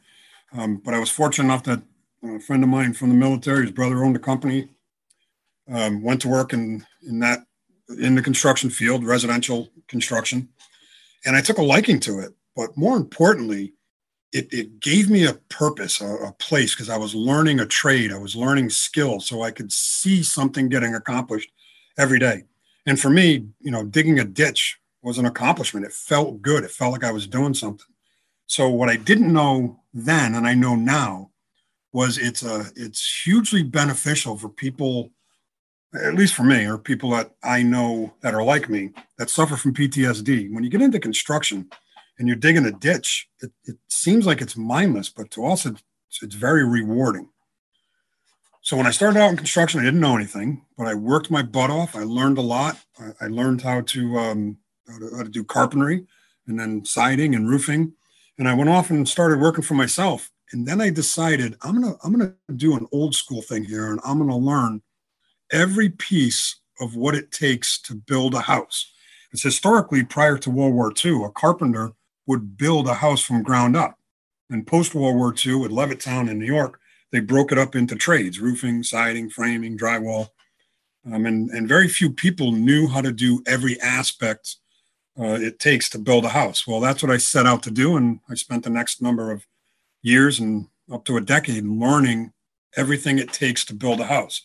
Um, 0.53 0.83
but 0.85 0.93
I 0.93 0.99
was 0.99 1.09
fortunate 1.09 1.45
enough 1.45 1.63
that 1.65 1.83
a 2.25 2.41
friend 2.41 2.65
of 2.65 2.69
mine 2.69 2.95
from 2.95 3.11
the 3.11 3.15
military, 3.15 3.63
his 3.63 3.71
brother 3.71 4.03
owned 4.03 4.17
a 4.17 4.21
company, 4.21 4.69
um, 5.73 6.03
went 6.03 6.21
to 6.23 6.29
work 6.29 6.53
in, 6.53 6.85
in 7.07 7.21
that 7.21 7.41
in 8.01 8.17
the 8.17 8.23
construction 8.23 8.71
field, 8.71 9.05
residential 9.05 9.69
construction, 9.89 10.49
and 11.25 11.37
I 11.37 11.43
took 11.43 11.59
a 11.59 11.63
liking 11.63 12.01
to 12.01 12.19
it. 12.19 12.33
But 12.57 12.77
more 12.77 12.97
importantly, 12.97 13.75
it, 14.33 14.53
it 14.53 14.81
gave 14.81 15.11
me 15.11 15.27
a 15.27 15.35
purpose, 15.35 16.01
a, 16.01 16.07
a 16.07 16.33
place, 16.33 16.75
because 16.75 16.89
I 16.89 16.97
was 16.97 17.15
learning 17.15 17.61
a 17.61 17.67
trade, 17.67 18.11
I 18.11 18.19
was 18.19 18.35
learning 18.35 18.71
skills, 18.71 19.27
so 19.27 19.43
I 19.43 19.51
could 19.51 19.71
see 19.71 20.23
something 20.23 20.69
getting 20.69 20.95
accomplished 20.95 21.51
every 21.99 22.19
day. 22.19 22.45
And 22.87 23.01
for 23.01 23.11
me, 23.11 23.47
you 23.61 23.71
know, 23.71 23.85
digging 23.85 24.19
a 24.19 24.25
ditch 24.25 24.79
was 25.03 25.19
an 25.19 25.27
accomplishment. 25.27 25.87
It 25.87 25.93
felt 25.93 26.43
good. 26.43 26.65
It 26.65 26.71
felt 26.71 26.93
like 26.93 27.05
I 27.05 27.13
was 27.13 27.27
doing 27.27 27.55
something. 27.55 27.87
So 28.47 28.69
what 28.69 28.89
I 28.89 28.97
didn't 28.97 29.33
know 29.33 29.81
then, 29.93 30.35
and 30.35 30.47
I 30.47 30.55
know 30.55 30.77
now, 30.77 31.31
was 31.93 32.19
it's 32.19 32.43
a 32.43 32.67
it's 32.75 33.23
hugely 33.25 33.63
beneficial 33.63 34.37
for 34.37 34.49
people, 34.49 35.13
at 35.95 36.15
least 36.15 36.35
for 36.35 36.43
me, 36.43 36.67
or 36.67 36.77
people 36.77 37.11
that 37.11 37.31
I 37.43 37.63
know 37.63 38.13
that 38.21 38.35
are 38.35 38.43
like 38.43 38.69
me 38.69 38.91
that 39.17 39.31
suffer 39.31 39.57
from 39.57 39.75
PTSD. 39.75 40.53
When 40.53 40.65
you 40.65 40.71
get 40.71 40.83
into 40.83 40.99
construction 40.99 41.71
and 42.19 42.27
you're 42.27 42.37
digging 42.37 42.67
a 42.67 42.73
ditch, 42.73 43.29
it, 43.41 43.53
it 43.65 43.77
seems 43.89 44.27
like 44.27 44.41
it's 44.41 44.57
mindless, 44.57 45.09
but 45.09 45.31
to 45.33 45.47
us, 45.47 45.65
it's, 45.67 45.83
it's 46.21 46.35
very 46.35 46.67
rewarding. 46.67 47.29
So 48.64 48.78
when 48.78 48.87
I 48.87 48.92
started 48.92 49.21
out 49.21 49.28
in 49.28 49.37
construction, 49.37 49.80
I 49.80 49.85
didn't 49.85 50.00
know 50.00 50.16
anything, 50.16 50.64
but 50.78 50.87
I 50.87 50.94
worked 50.94 51.30
my 51.30 51.42
butt 51.42 51.68
off. 51.68 51.94
I 51.94 52.04
learned 52.04 52.38
a 52.38 52.40
lot. 52.40 52.78
I, 52.99 53.26
I 53.26 53.28
learned 53.28 53.61
how 53.61 53.83
to, 53.83 54.18
um, 54.18 54.56
how 54.88 54.99
to, 54.99 55.16
how 55.18 55.23
to 55.23 55.28
do 55.28 55.44
carpentry 55.44 56.06
and 56.47 56.59
then 56.59 56.83
siding 56.83 57.35
and 57.35 57.47
roofing. 57.47 57.92
And 58.38 58.49
I 58.49 58.54
went 58.54 58.71
off 58.71 58.88
and 58.88 59.06
started 59.06 59.38
working 59.38 59.62
for 59.62 59.75
myself. 59.75 60.30
And 60.52 60.66
then 60.66 60.80
I 60.80 60.88
decided 60.88 61.56
I'm 61.61 61.78
gonna 61.78 61.97
I'm 62.02 62.12
gonna 62.12 62.35
do 62.56 62.75
an 62.75 62.87
old 62.90 63.14
school 63.14 63.42
thing 63.42 63.64
here, 63.64 63.90
and 63.90 64.00
I'm 64.04 64.18
gonna 64.18 64.37
learn 64.37 64.80
every 65.52 65.90
piece 65.90 66.61
of 66.80 66.97
what 66.97 67.14
it 67.14 67.33
takes 67.33 67.78
to 67.83 67.94
build 67.94 68.35
a 68.35 68.40
house. 68.40 68.90
It's 69.33 69.42
historically 69.42 70.04
prior 70.04 70.38
to 70.38 70.50
World 70.50 70.75
War 70.75 70.92
II, 71.04 71.25
a 71.25 71.30
carpenter 71.30 71.92
would 72.26 72.56
build 72.56 72.88
a 72.88 72.94
house 72.94 73.21
from 73.21 73.42
ground 73.42 73.76
up. 73.76 73.99
And 74.49 74.66
post 74.66 74.94
World 74.94 75.16
War 75.16 75.35
II, 75.35 75.64
at 75.64 75.71
Levittown 75.71 76.30
in 76.30 76.38
New 76.38 76.47
York, 76.47 76.78
they 77.14 77.21
broke 77.21 77.52
it 77.52 77.59
up 77.59 77.76
into 77.76 77.94
trades: 77.94 78.40
roofing, 78.40 78.83
siding, 78.83 79.30
framing, 79.30 79.78
drywall. 79.78 80.30
Um, 81.06 81.26
and, 81.26 81.49
and 81.50 81.68
very 81.68 81.87
few 81.87 82.11
people 82.11 82.50
knew 82.50 82.88
how 82.88 83.00
to 83.02 83.12
do 83.12 83.40
every 83.47 83.80
aspect 83.80 84.56
uh, 85.16 85.38
it 85.40 85.61
takes 85.61 85.88
to 85.90 85.99
build 85.99 86.25
a 86.25 86.30
house. 86.30 86.66
Well, 86.66 86.80
that's 86.80 87.04
what 87.04 87.12
I 87.12 87.18
set 87.18 87.47
out 87.47 87.62
to 87.62 87.71
do, 87.71 87.97
and 87.97 88.18
I 88.28 88.35
spent 88.35 88.64
the 88.64 88.71
next 88.71 89.00
number 89.00 89.30
of 89.30 89.47
years 90.02 90.40
and 90.40 90.66
up 90.90 91.04
to 91.04 91.16
a 91.16 91.21
decade 91.21 91.64
learning 91.64 92.33
everything 92.76 93.21
it 93.21 93.33
takes 93.33 93.64
to 93.66 93.75
build 93.75 94.00
a 94.00 94.06
house. 94.06 94.42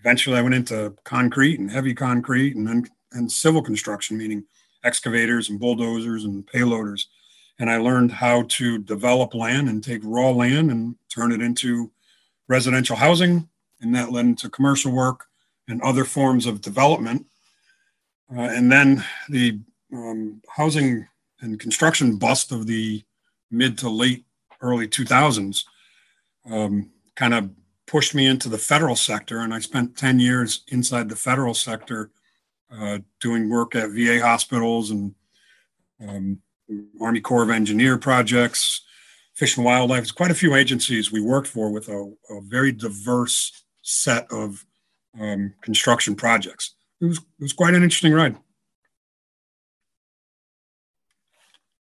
Eventually, 0.00 0.38
I 0.38 0.42
went 0.42 0.56
into 0.56 0.96
concrete 1.04 1.60
and 1.60 1.70
heavy 1.70 1.94
concrete 1.94 2.56
and 2.56 2.66
then 2.66 2.84
and 3.12 3.30
civil 3.30 3.62
construction, 3.62 4.18
meaning 4.18 4.42
excavators 4.82 5.50
and 5.50 5.60
bulldozers 5.60 6.24
and 6.24 6.44
payloaders. 6.46 7.04
And 7.60 7.70
I 7.70 7.76
learned 7.76 8.10
how 8.10 8.42
to 8.42 8.78
develop 8.78 9.34
land 9.34 9.68
and 9.68 9.84
take 9.84 10.00
raw 10.02 10.30
land 10.30 10.72
and 10.72 10.96
turn 11.08 11.30
it 11.30 11.40
into 11.40 11.92
residential 12.48 12.96
housing. 12.96 13.48
And 13.80 13.94
that 13.94 14.10
led 14.10 14.26
into 14.26 14.48
commercial 14.48 14.92
work 14.92 15.26
and 15.68 15.80
other 15.82 16.04
forms 16.04 16.46
of 16.46 16.60
development. 16.60 17.26
Uh, 18.34 18.42
and 18.42 18.70
then 18.70 19.04
the 19.28 19.60
um, 19.92 20.42
housing 20.48 21.06
and 21.40 21.60
construction 21.60 22.16
bust 22.16 22.50
of 22.52 22.66
the 22.66 23.02
mid 23.50 23.78
to 23.78 23.88
late 23.88 24.24
early 24.60 24.88
2000s 24.88 25.64
um, 26.50 26.90
kind 27.14 27.34
of 27.34 27.50
pushed 27.86 28.14
me 28.14 28.26
into 28.26 28.48
the 28.48 28.58
federal 28.58 28.96
sector. 28.96 29.40
And 29.40 29.54
I 29.54 29.60
spent 29.60 29.96
10 29.96 30.18
years 30.18 30.64
inside 30.68 31.08
the 31.08 31.16
federal 31.16 31.54
sector 31.54 32.10
uh, 32.70 32.98
doing 33.20 33.48
work 33.48 33.74
at 33.74 33.90
VA 33.90 34.20
hospitals 34.20 34.90
and 34.90 35.14
um, 36.06 36.40
Army 37.00 37.20
Corps 37.20 37.42
of 37.42 37.50
Engineer 37.50 37.96
projects, 37.96 38.82
Fish 39.38 39.56
and 39.56 39.64
Wildlife. 39.64 40.02
It's 40.02 40.10
quite 40.10 40.32
a 40.32 40.34
few 40.34 40.56
agencies 40.56 41.12
we 41.12 41.20
worked 41.20 41.46
for 41.46 41.70
with 41.70 41.88
a, 41.88 42.12
a 42.28 42.40
very 42.42 42.72
diverse 42.72 43.64
set 43.82 44.26
of 44.32 44.66
um, 45.18 45.54
construction 45.62 46.16
projects. 46.16 46.74
It 47.00 47.04
was, 47.04 47.18
it 47.18 47.42
was 47.42 47.52
quite 47.52 47.74
an 47.74 47.84
interesting 47.84 48.12
ride. 48.12 48.36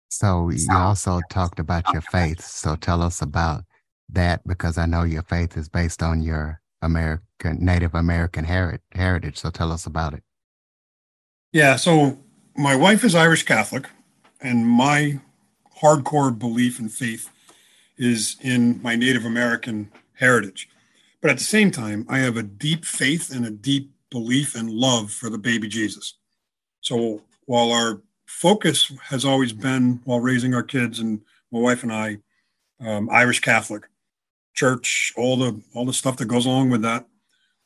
So 0.07 0.49
you 0.49 0.67
also 0.71 1.19
talked 1.29 1.59
about 1.59 1.83
your 1.91 2.01
faith. 2.01 2.41
So 2.41 2.77
tell 2.77 3.01
us 3.01 3.21
about 3.21 3.65
that 4.07 4.47
because 4.47 4.77
I 4.77 4.85
know 4.85 5.03
your 5.03 5.23
faith 5.23 5.57
is 5.57 5.67
based 5.67 6.01
on 6.01 6.21
your 6.21 6.61
American 6.81 7.65
Native 7.65 7.95
American 7.95 8.45
heritage. 8.45 9.37
So 9.37 9.49
tell 9.49 9.73
us 9.73 9.85
about 9.85 10.13
it. 10.13 10.23
Yeah. 11.51 11.75
So 11.75 12.17
my 12.55 12.77
wife 12.77 13.03
is 13.03 13.13
Irish 13.13 13.43
Catholic, 13.43 13.89
and 14.39 14.65
my 14.65 15.19
hardcore 15.81 16.37
belief 16.37 16.79
and 16.79 16.91
faith 16.91 17.29
is 18.01 18.35
in 18.41 18.81
my 18.81 18.95
Native 18.95 19.25
American 19.25 19.91
heritage. 20.13 20.67
But 21.21 21.29
at 21.29 21.37
the 21.37 21.43
same 21.43 21.69
time, 21.69 22.05
I 22.09 22.17
have 22.17 22.35
a 22.35 22.43
deep 22.43 22.83
faith 22.83 23.33
and 23.33 23.45
a 23.45 23.51
deep 23.51 23.91
belief 24.09 24.55
and 24.55 24.71
love 24.71 25.11
for 25.11 25.29
the 25.29 25.37
baby 25.37 25.67
Jesus. 25.67 26.15
So 26.81 27.21
while 27.45 27.71
our 27.71 28.01
focus 28.25 28.91
has 29.03 29.23
always 29.23 29.53
been 29.53 30.01
while 30.03 30.19
raising 30.19 30.55
our 30.55 30.63
kids 30.63 30.99
and 30.99 31.21
my 31.51 31.59
wife 31.59 31.83
and 31.83 31.93
I, 31.93 32.17
um, 32.79 33.07
Irish 33.11 33.39
Catholic, 33.39 33.87
church, 34.55 35.13
all 35.15 35.37
the 35.37 35.61
all 35.75 35.85
the 35.85 35.93
stuff 35.93 36.17
that 36.17 36.25
goes 36.25 36.47
along 36.47 36.71
with 36.71 36.81
that. 36.81 37.05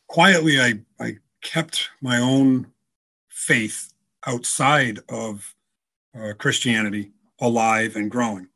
Quietly, 0.08 0.60
I 0.60 0.80
I 1.00 1.18
kept 1.42 1.90
my 2.02 2.18
own 2.18 2.68
faith 3.30 3.94
outside 4.28 5.00
of 5.08 5.56
uh, 6.14 6.34
Christianity 6.38 7.12
alive 7.40 7.96
and 7.96 8.12
growing. 8.12 8.50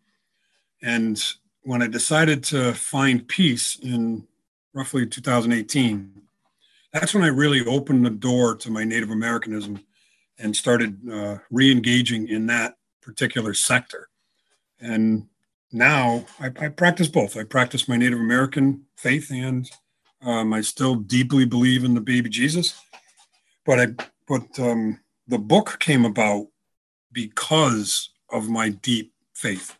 And 0.81 1.21
when 1.69 1.83
I 1.83 1.87
decided 1.87 2.43
to 2.45 2.73
find 2.73 3.27
peace 3.27 3.75
in 3.75 4.25
roughly 4.73 5.05
2018, 5.05 6.11
that's 6.91 7.13
when 7.13 7.23
I 7.23 7.27
really 7.27 7.63
opened 7.63 8.03
the 8.03 8.09
door 8.09 8.55
to 8.55 8.71
my 8.71 8.83
Native 8.83 9.11
Americanism 9.11 9.79
and 10.39 10.55
started 10.55 10.97
uh, 11.07 11.37
re 11.51 11.71
engaging 11.71 12.27
in 12.27 12.47
that 12.47 12.73
particular 13.03 13.53
sector. 13.53 14.09
And 14.81 15.27
now 15.71 16.25
I, 16.39 16.47
I, 16.47 16.69
practice 16.69 17.07
both. 17.07 17.37
I 17.37 17.43
practice 17.43 17.87
my 17.87 17.97
Native 17.97 18.19
American 18.19 18.85
faith 18.97 19.29
and 19.29 19.69
um, 20.23 20.53
I 20.53 20.61
still 20.61 20.95
deeply 20.95 21.45
believe 21.45 21.83
in 21.83 21.93
the 21.93 22.01
baby 22.01 22.31
Jesus. 22.31 22.81
But 23.63 23.79
I, 23.79 23.87
but 24.27 24.57
um, 24.57 25.01
the 25.27 25.37
book 25.37 25.77
came 25.77 26.03
about 26.03 26.47
because 27.11 28.09
of 28.31 28.49
my 28.49 28.69
deep 28.69 29.13
faith. 29.35 29.77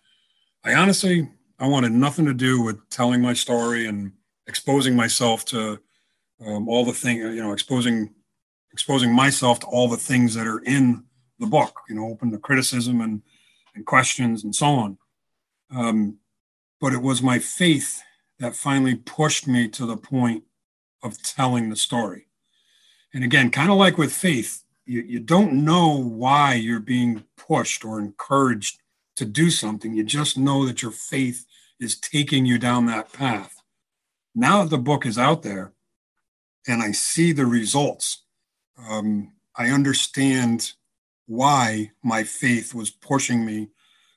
I 0.64 0.76
honestly, 0.76 1.30
I 1.60 1.68
wanted 1.68 1.92
nothing 1.92 2.26
to 2.26 2.34
do 2.34 2.62
with 2.62 2.90
telling 2.90 3.22
my 3.22 3.34
story 3.34 3.88
and 3.88 4.14
exposing 4.48 4.96
myself 4.96 5.44
to 5.46 5.80
um, 6.46 6.70
all 6.70 6.86
the 6.86 6.94
thing, 6.94 7.18
you 7.18 7.44
know, 7.44 7.52
exposing 7.52 8.14
exposing 8.72 9.12
myself 9.14 9.60
to 9.60 9.66
all 9.66 9.90
the 9.90 9.98
things 9.98 10.36
that 10.36 10.48
are 10.48 10.60
in 10.60 11.04
the 11.40 11.48
book, 11.48 11.82
you 11.90 11.96
know, 11.96 12.06
open 12.06 12.32
to 12.32 12.38
criticism 12.38 13.02
and 13.02 13.22
and 13.76 13.86
questions 13.86 14.44
and 14.44 14.56
so 14.56 14.68
on. 14.68 14.98
Um, 15.72 16.18
but 16.80 16.94
it 16.94 17.02
was 17.02 17.22
my 17.22 17.40
faith 17.40 18.02
that 18.40 18.56
finally 18.56 18.96
pushed 18.96 19.48
me 19.48 19.68
to 19.68 19.86
the 19.86 19.98
point 19.98 20.44
of 21.04 21.22
telling 21.22 21.70
the 21.70 21.76
story. 21.76 22.28
And 23.14 23.24
again, 23.24 23.52
kind 23.52 23.70
of 23.70 23.78
like 23.78 23.98
with 23.98 24.14
faith, 24.14 24.64
you, 24.86 25.02
you 25.02 25.20
don't 25.20 25.66
know 25.66 25.96
why 25.96 26.54
you're 26.54 26.80
being 26.80 27.26
pushed 27.38 27.84
or 27.84 28.00
encouraged 28.00 28.80
to 29.18 29.26
do 29.26 29.50
something. 29.50 29.94
You 29.94 30.04
just 30.04 30.38
know 30.38 30.66
that 30.66 30.82
your 30.82 30.92
faith 30.92 31.46
is 31.80 32.00
taking 32.00 32.46
you 32.46 32.58
down 32.58 32.86
that 32.86 33.12
path. 33.14 33.62
Now 34.36 34.64
that 34.64 34.70
the 34.70 34.78
book 34.78 35.06
is 35.06 35.18
out 35.18 35.44
there 35.44 35.74
and 36.68 36.82
I 36.82 36.92
see 36.92 37.32
the 37.32 37.46
results, 37.46 38.24
um, 38.90 39.34
I 39.56 39.70
understand 39.70 40.74
why 41.26 41.92
my 42.04 42.24
faith 42.24 42.74
was 42.74 42.90
pushing 42.90 43.46
me 43.46 43.70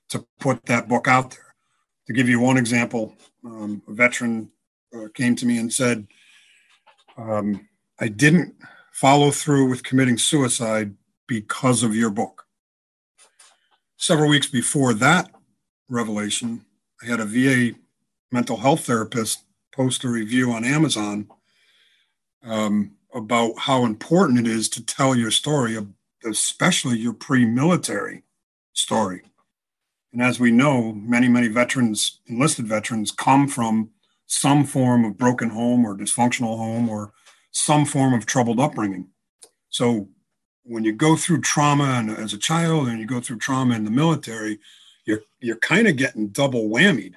to 0.08 0.26
put 0.40 0.64
that 0.66 0.88
book 0.88 1.08
out 1.08 1.30
there. 1.30 1.54
To 2.06 2.12
give 2.12 2.28
you 2.28 2.40
one 2.40 2.56
example, 2.56 3.14
um, 3.44 3.82
a 3.88 3.92
veteran 3.92 4.50
uh, 4.94 5.06
came 5.14 5.36
to 5.36 5.46
me 5.46 5.58
and 5.58 5.72
said, 5.72 6.06
um, 7.16 7.68
I 8.00 8.08
didn't 8.08 8.54
follow 8.92 9.30
through 9.30 9.68
with 9.68 9.84
committing 9.84 10.18
suicide 10.18 10.94
because 11.26 11.82
of 11.82 11.94
your 11.94 12.10
book. 12.10 12.46
Several 13.96 14.28
weeks 14.28 14.48
before 14.48 14.94
that 14.94 15.30
revelation, 15.88 16.64
I 17.02 17.06
had 17.06 17.20
a 17.20 17.24
VA 17.24 17.76
mental 18.30 18.58
health 18.58 18.86
therapist 18.86 19.44
post 19.74 20.04
a 20.04 20.08
review 20.08 20.52
on 20.52 20.64
Amazon 20.64 21.28
um, 22.44 22.92
about 23.14 23.58
how 23.58 23.84
important 23.84 24.38
it 24.38 24.46
is 24.46 24.68
to 24.70 24.84
tell 24.84 25.14
your 25.14 25.30
story, 25.30 25.76
especially 26.24 26.98
your 26.98 27.12
pre 27.12 27.44
military 27.44 28.22
story. 28.72 29.22
And 30.12 30.22
as 30.22 30.38
we 30.38 30.50
know, 30.50 30.92
many, 30.92 31.28
many 31.28 31.48
veterans, 31.48 32.20
enlisted 32.26 32.66
veterans, 32.66 33.10
come 33.10 33.48
from 33.48 33.90
some 34.26 34.64
form 34.64 35.04
of 35.04 35.18
broken 35.18 35.50
home 35.50 35.84
or 35.84 35.96
dysfunctional 35.96 36.56
home 36.56 36.88
or 36.88 37.12
some 37.50 37.84
form 37.84 38.14
of 38.14 38.26
troubled 38.26 38.60
upbringing. 38.60 39.08
So 39.70 40.08
when 40.64 40.84
you 40.84 40.92
go 40.92 41.16
through 41.16 41.40
trauma 41.40 41.84
and 41.84 42.10
as 42.10 42.32
a 42.32 42.38
child 42.38 42.88
and 42.88 43.00
you 43.00 43.06
go 43.06 43.20
through 43.20 43.38
trauma 43.38 43.74
in 43.74 43.84
the 43.84 43.90
military, 43.90 44.58
you're 45.04 45.22
you're 45.40 45.56
kind 45.56 45.88
of 45.88 45.96
getting 45.96 46.28
double 46.28 46.68
whammied. 46.68 47.14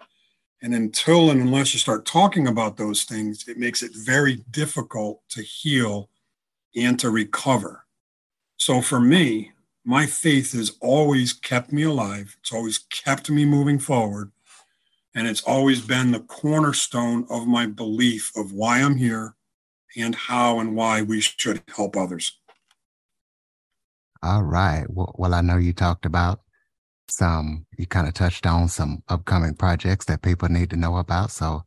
And 0.62 0.74
until 0.74 1.30
and 1.30 1.42
unless 1.42 1.74
you 1.74 1.80
start 1.80 2.06
talking 2.06 2.48
about 2.48 2.78
those 2.78 3.04
things, 3.04 3.48
it 3.48 3.58
makes 3.58 3.84
it 3.84 3.92
very 3.96 4.38
difficult 4.50 5.22
to 5.30 5.42
heal 5.42 6.10
and 6.76 7.00
to 7.00 7.10
recover. 7.10 7.86
So 8.58 8.82
for 8.82 9.00
me, 9.00 9.52
my 9.84 10.08
faith 10.08 10.54
has 10.54 10.76
always 10.82 11.34
kept 11.34 11.72
me 11.72 11.84
alive. 11.84 12.36
It's 12.40 12.52
always 12.52 12.80
kept 12.80 13.30
me 13.30 13.46
moving 13.46 13.78
forward. 13.78 14.32
And 15.14 15.28
it's 15.28 15.44
always 15.44 15.82
been 15.82 16.12
the 16.12 16.20
cornerstone 16.22 17.26
of 17.30 17.48
my 17.48 17.68
belief 17.68 18.32
of 18.36 18.52
why 18.52 18.82
I'm 18.82 18.98
here 18.98 19.36
and 19.96 20.16
how 20.16 20.60
and 20.60 20.76
why 20.76 21.02
we 21.04 21.22
should 21.22 21.62
help 21.74 21.96
others. 21.96 22.38
All 24.24 24.44
right. 24.44 24.86
Well, 24.90 25.14
well 25.18 25.34
I 25.34 25.42
know 25.42 25.58
you 25.58 25.72
talked 25.72 26.06
about 26.06 26.42
some, 27.08 27.66
you 27.78 27.86
kind 27.86 28.08
of 28.08 28.14
touched 28.14 28.46
on 28.46 28.68
some 28.68 29.04
upcoming 29.08 29.56
projects 29.56 30.06
that 30.06 30.22
people 30.22 30.50
need 30.50 30.70
to 30.72 30.76
know 30.76 30.98
about. 30.98 31.32
So 31.32 31.64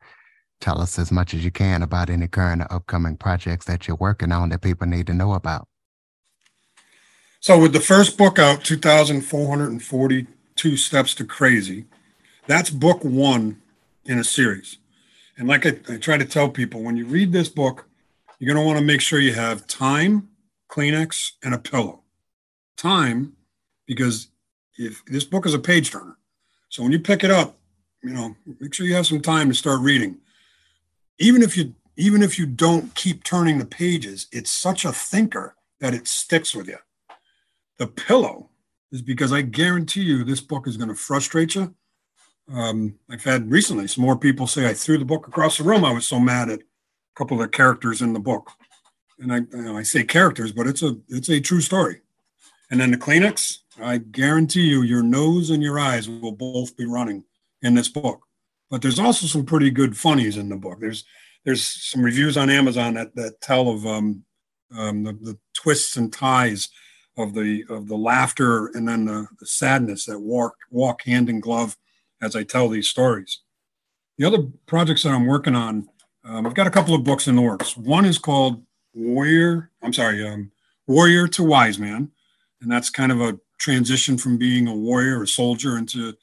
tell 0.61 0.81
us 0.81 0.99
as 0.99 1.13
much 1.13 1.35
as 1.35 1.45
you 1.45 1.51
can 1.51 1.83
about 1.83 2.09
any 2.11 2.29
current 2.29 2.63
or 2.63 2.73
upcoming 2.73 3.17
projects 3.17 3.67
that 3.67 3.87
you're 3.87 3.97
working 3.97 4.33
on 4.33 4.49
that 4.51 4.63
people 4.63 4.87
need 4.87 5.07
to 5.07 5.15
know 5.15 5.35
about. 5.35 5.69
So, 7.41 7.59
with 7.59 7.73
the 7.73 7.81
first 7.81 8.19
book 8.19 8.41
out, 8.41 8.65
2,442 8.65 10.77
Steps 10.77 11.15
to 11.15 11.25
Crazy, 11.25 11.85
that's 12.49 12.69
book 12.69 13.05
one 13.05 13.63
in 14.05 14.19
a 14.19 14.25
series. 14.25 14.79
And 15.37 15.47
like 15.47 15.65
I, 15.65 15.79
I 15.89 15.99
try 15.99 16.19
to 16.19 16.25
tell 16.25 16.49
people, 16.49 16.83
when 16.83 16.97
you 16.97 17.07
read 17.07 17.31
this 17.31 17.49
book, 17.49 17.87
you're 18.39 18.53
going 18.53 18.63
to 18.63 18.67
want 18.67 18.81
to 18.81 18.85
make 18.85 19.01
sure 19.01 19.21
you 19.21 19.35
have 19.35 19.69
time, 19.69 20.31
Kleenex, 20.69 21.35
and 21.45 21.55
a 21.55 21.59
pillow. 21.59 22.03
Time, 22.77 23.35
because 23.87 24.29
if 24.79 25.05
this 25.07 25.25
book 25.25 25.45
is 25.45 25.55
a 25.55 25.59
page 25.59 25.91
turner, 25.91 26.17
so 26.69 26.83
when 26.83 26.93
you 26.93 27.01
pick 27.01 27.25
it 27.25 27.31
up, 27.31 27.59
you 28.03 28.13
know, 28.13 28.35
make 28.61 28.73
sure 28.73 28.87
you 28.87 28.95
have 28.95 29.07
some 29.07 29.21
time 29.21 29.49
to 29.49 29.55
start 29.55 29.81
reading. 29.81 30.19
Even 31.19 31.43
if 31.43 31.57
you 31.57 31.75
even 31.97 32.23
if 32.23 32.39
you 32.39 32.47
don't 32.47 32.95
keep 32.95 33.25
turning 33.25 33.59
the 33.59 33.67
pages, 33.67 34.29
it's 34.31 34.51
such 34.51 34.85
a 34.85 34.93
thinker 34.93 35.57
that 35.81 35.95
it 35.95 36.07
sticks 36.07 36.55
with 36.55 36.69
you. 36.69 36.79
The 37.79 37.89
pillow 37.89 38.51
is 38.93 39.03
because 39.03 39.33
I 39.33 39.43
guarantee 39.43 40.03
you 40.03 40.23
this 40.25 40.41
book 40.41 40.69
is 40.69 40.77
going 40.77 40.89
to 40.89 40.95
frustrate 40.95 41.57
you. 41.57 41.75
Um, 42.53 42.95
I've 43.11 43.25
had 43.25 43.51
recently 43.51 43.89
some 43.89 44.05
more 44.05 44.17
people 44.17 44.47
say 44.47 44.69
I 44.69 44.75
threw 44.75 44.97
the 44.97 45.05
book 45.05 45.27
across 45.27 45.59
the 45.59 45.65
room. 45.65 45.85
I 45.85 45.93
was 45.93 46.07
so 46.07 46.19
mad 46.19 46.49
at 46.49 46.61
a 46.61 46.65
couple 47.17 47.37
of 47.37 47.43
the 47.43 47.49
characters 47.49 48.01
in 48.01 48.13
the 48.13 48.21
book. 48.21 48.51
And 49.19 49.33
I, 49.33 49.39
you 49.39 49.63
know, 49.63 49.77
I 49.77 49.83
say 49.83 50.05
characters, 50.05 50.53
but 50.53 50.67
it's 50.67 50.83
a 50.83 50.97
it's 51.09 51.29
a 51.29 51.41
true 51.41 51.61
story. 51.61 52.01
And 52.71 52.81
then 52.81 52.91
the 52.93 52.97
Kleenex, 52.97 53.59
I 53.81 53.99
guarantee 53.99 54.69
you, 54.69 54.83
your 54.83 55.03
nose 55.03 55.51
and 55.51 55.63
your 55.63 55.79
eyes 55.79 56.09
will 56.09 56.33
both 56.33 56.77
be 56.77 56.87
running 56.87 57.25
in 57.63 57.75
this 57.75 57.89
book. 57.89 58.21
But 58.71 58.83
there's 58.83 58.99
also 58.99 59.27
some 59.27 59.47
pretty 59.47 59.71
good 59.71 59.97
funnies 59.97 60.37
in 60.37 60.49
the 60.49 60.57
book. 60.57 60.79
There's 60.81 61.05
there's 61.45 61.63
some 61.63 62.03
reviews 62.03 62.37
on 62.37 62.51
Amazon 62.51 62.95
that, 62.95 63.15
that 63.15 63.41
tell 63.41 63.71
of 63.71 63.87
um, 63.87 64.25
um, 64.77 65.05
the, 65.05 65.13
the 65.13 65.39
twists 65.55 65.97
and 65.97 66.13
ties 66.13 66.69
of 67.17 67.35
the 67.35 67.65
of 67.71 67.89
the 67.89 67.97
laughter 67.97 68.67
and 68.75 68.87
then 68.87 69.07
the, 69.07 69.27
the 69.41 69.47
sadness 69.47 70.05
that 70.07 70.19
walk 70.19 70.55
walk 70.71 71.03
hand 71.05 71.31
in 71.31 71.41
glove 71.41 71.77
as 72.21 72.37
I 72.37 72.43
tell 72.43 72.69
these 72.69 72.89
stories. 72.89 73.41
The 74.19 74.27
other 74.27 74.49
projects 74.67 75.05
that 75.05 75.13
I'm 75.13 75.27
working 75.27 75.55
on 75.55 75.89
um, 76.25 76.47
I've 76.47 76.55
got 76.55 76.67
a 76.67 76.71
couple 76.71 76.95
of 76.95 77.05
books 77.05 77.27
in 77.27 77.37
the 77.37 77.43
works. 77.43 77.77
One 77.77 78.05
is 78.05 78.19
called 78.19 78.63
Warrior. 78.93 79.71
I'm 79.83 79.93
sorry, 79.93 80.27
um, 80.27 80.51
Warrior 80.87 81.27
to 81.29 81.43
Wise 81.43 81.79
Man, 81.79 82.11
and 82.61 82.71
that's 82.71 82.91
kind 82.91 83.13
of 83.13 83.21
a 83.21 83.39
transition 83.59 84.17
from 84.19 84.39
being 84.39 84.69
a 84.69 84.75
warrior, 84.75 85.21
or 85.21 85.27
soldier, 85.27 85.77
into 85.77 86.15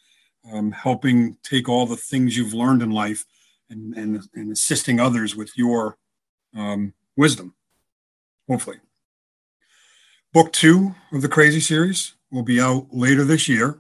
um, 0.52 0.72
helping 0.72 1.38
take 1.44 1.68
all 1.70 1.86
the 1.86 1.96
things 1.96 2.36
you've 2.36 2.54
learned 2.54 2.82
in 2.82 2.92
life 2.92 3.26
and, 3.70 3.94
and, 3.96 4.22
and 4.34 4.52
assisting 4.52 5.00
others 5.00 5.36
with 5.36 5.52
your 5.58 5.98
um, 6.56 6.94
wisdom, 7.18 7.54
hopefully. 8.48 8.78
Book 10.34 10.52
two 10.52 10.94
of 11.12 11.22
the 11.22 11.30
Crazy 11.30 11.60
series 11.60 12.14
will 12.32 12.44
be 12.44 12.60
out 12.60 12.88
later 12.92 13.24
this 13.24 13.48
year, 13.48 13.80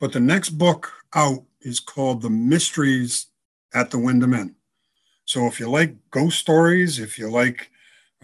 but 0.00 0.12
the 0.12 0.20
next 0.20 0.50
book 0.50 0.92
out 1.14 1.44
is 1.60 1.80
called 1.80 2.22
The 2.22 2.30
Mysteries 2.30 3.26
at 3.74 3.90
the 3.90 3.98
Windham 3.98 4.34
Inn. 4.34 4.54
So 5.24 5.46
if 5.46 5.60
you 5.60 5.68
like 5.68 5.96
ghost 6.10 6.38
stories, 6.38 6.98
if 6.98 7.18
you 7.18 7.28
like 7.28 7.70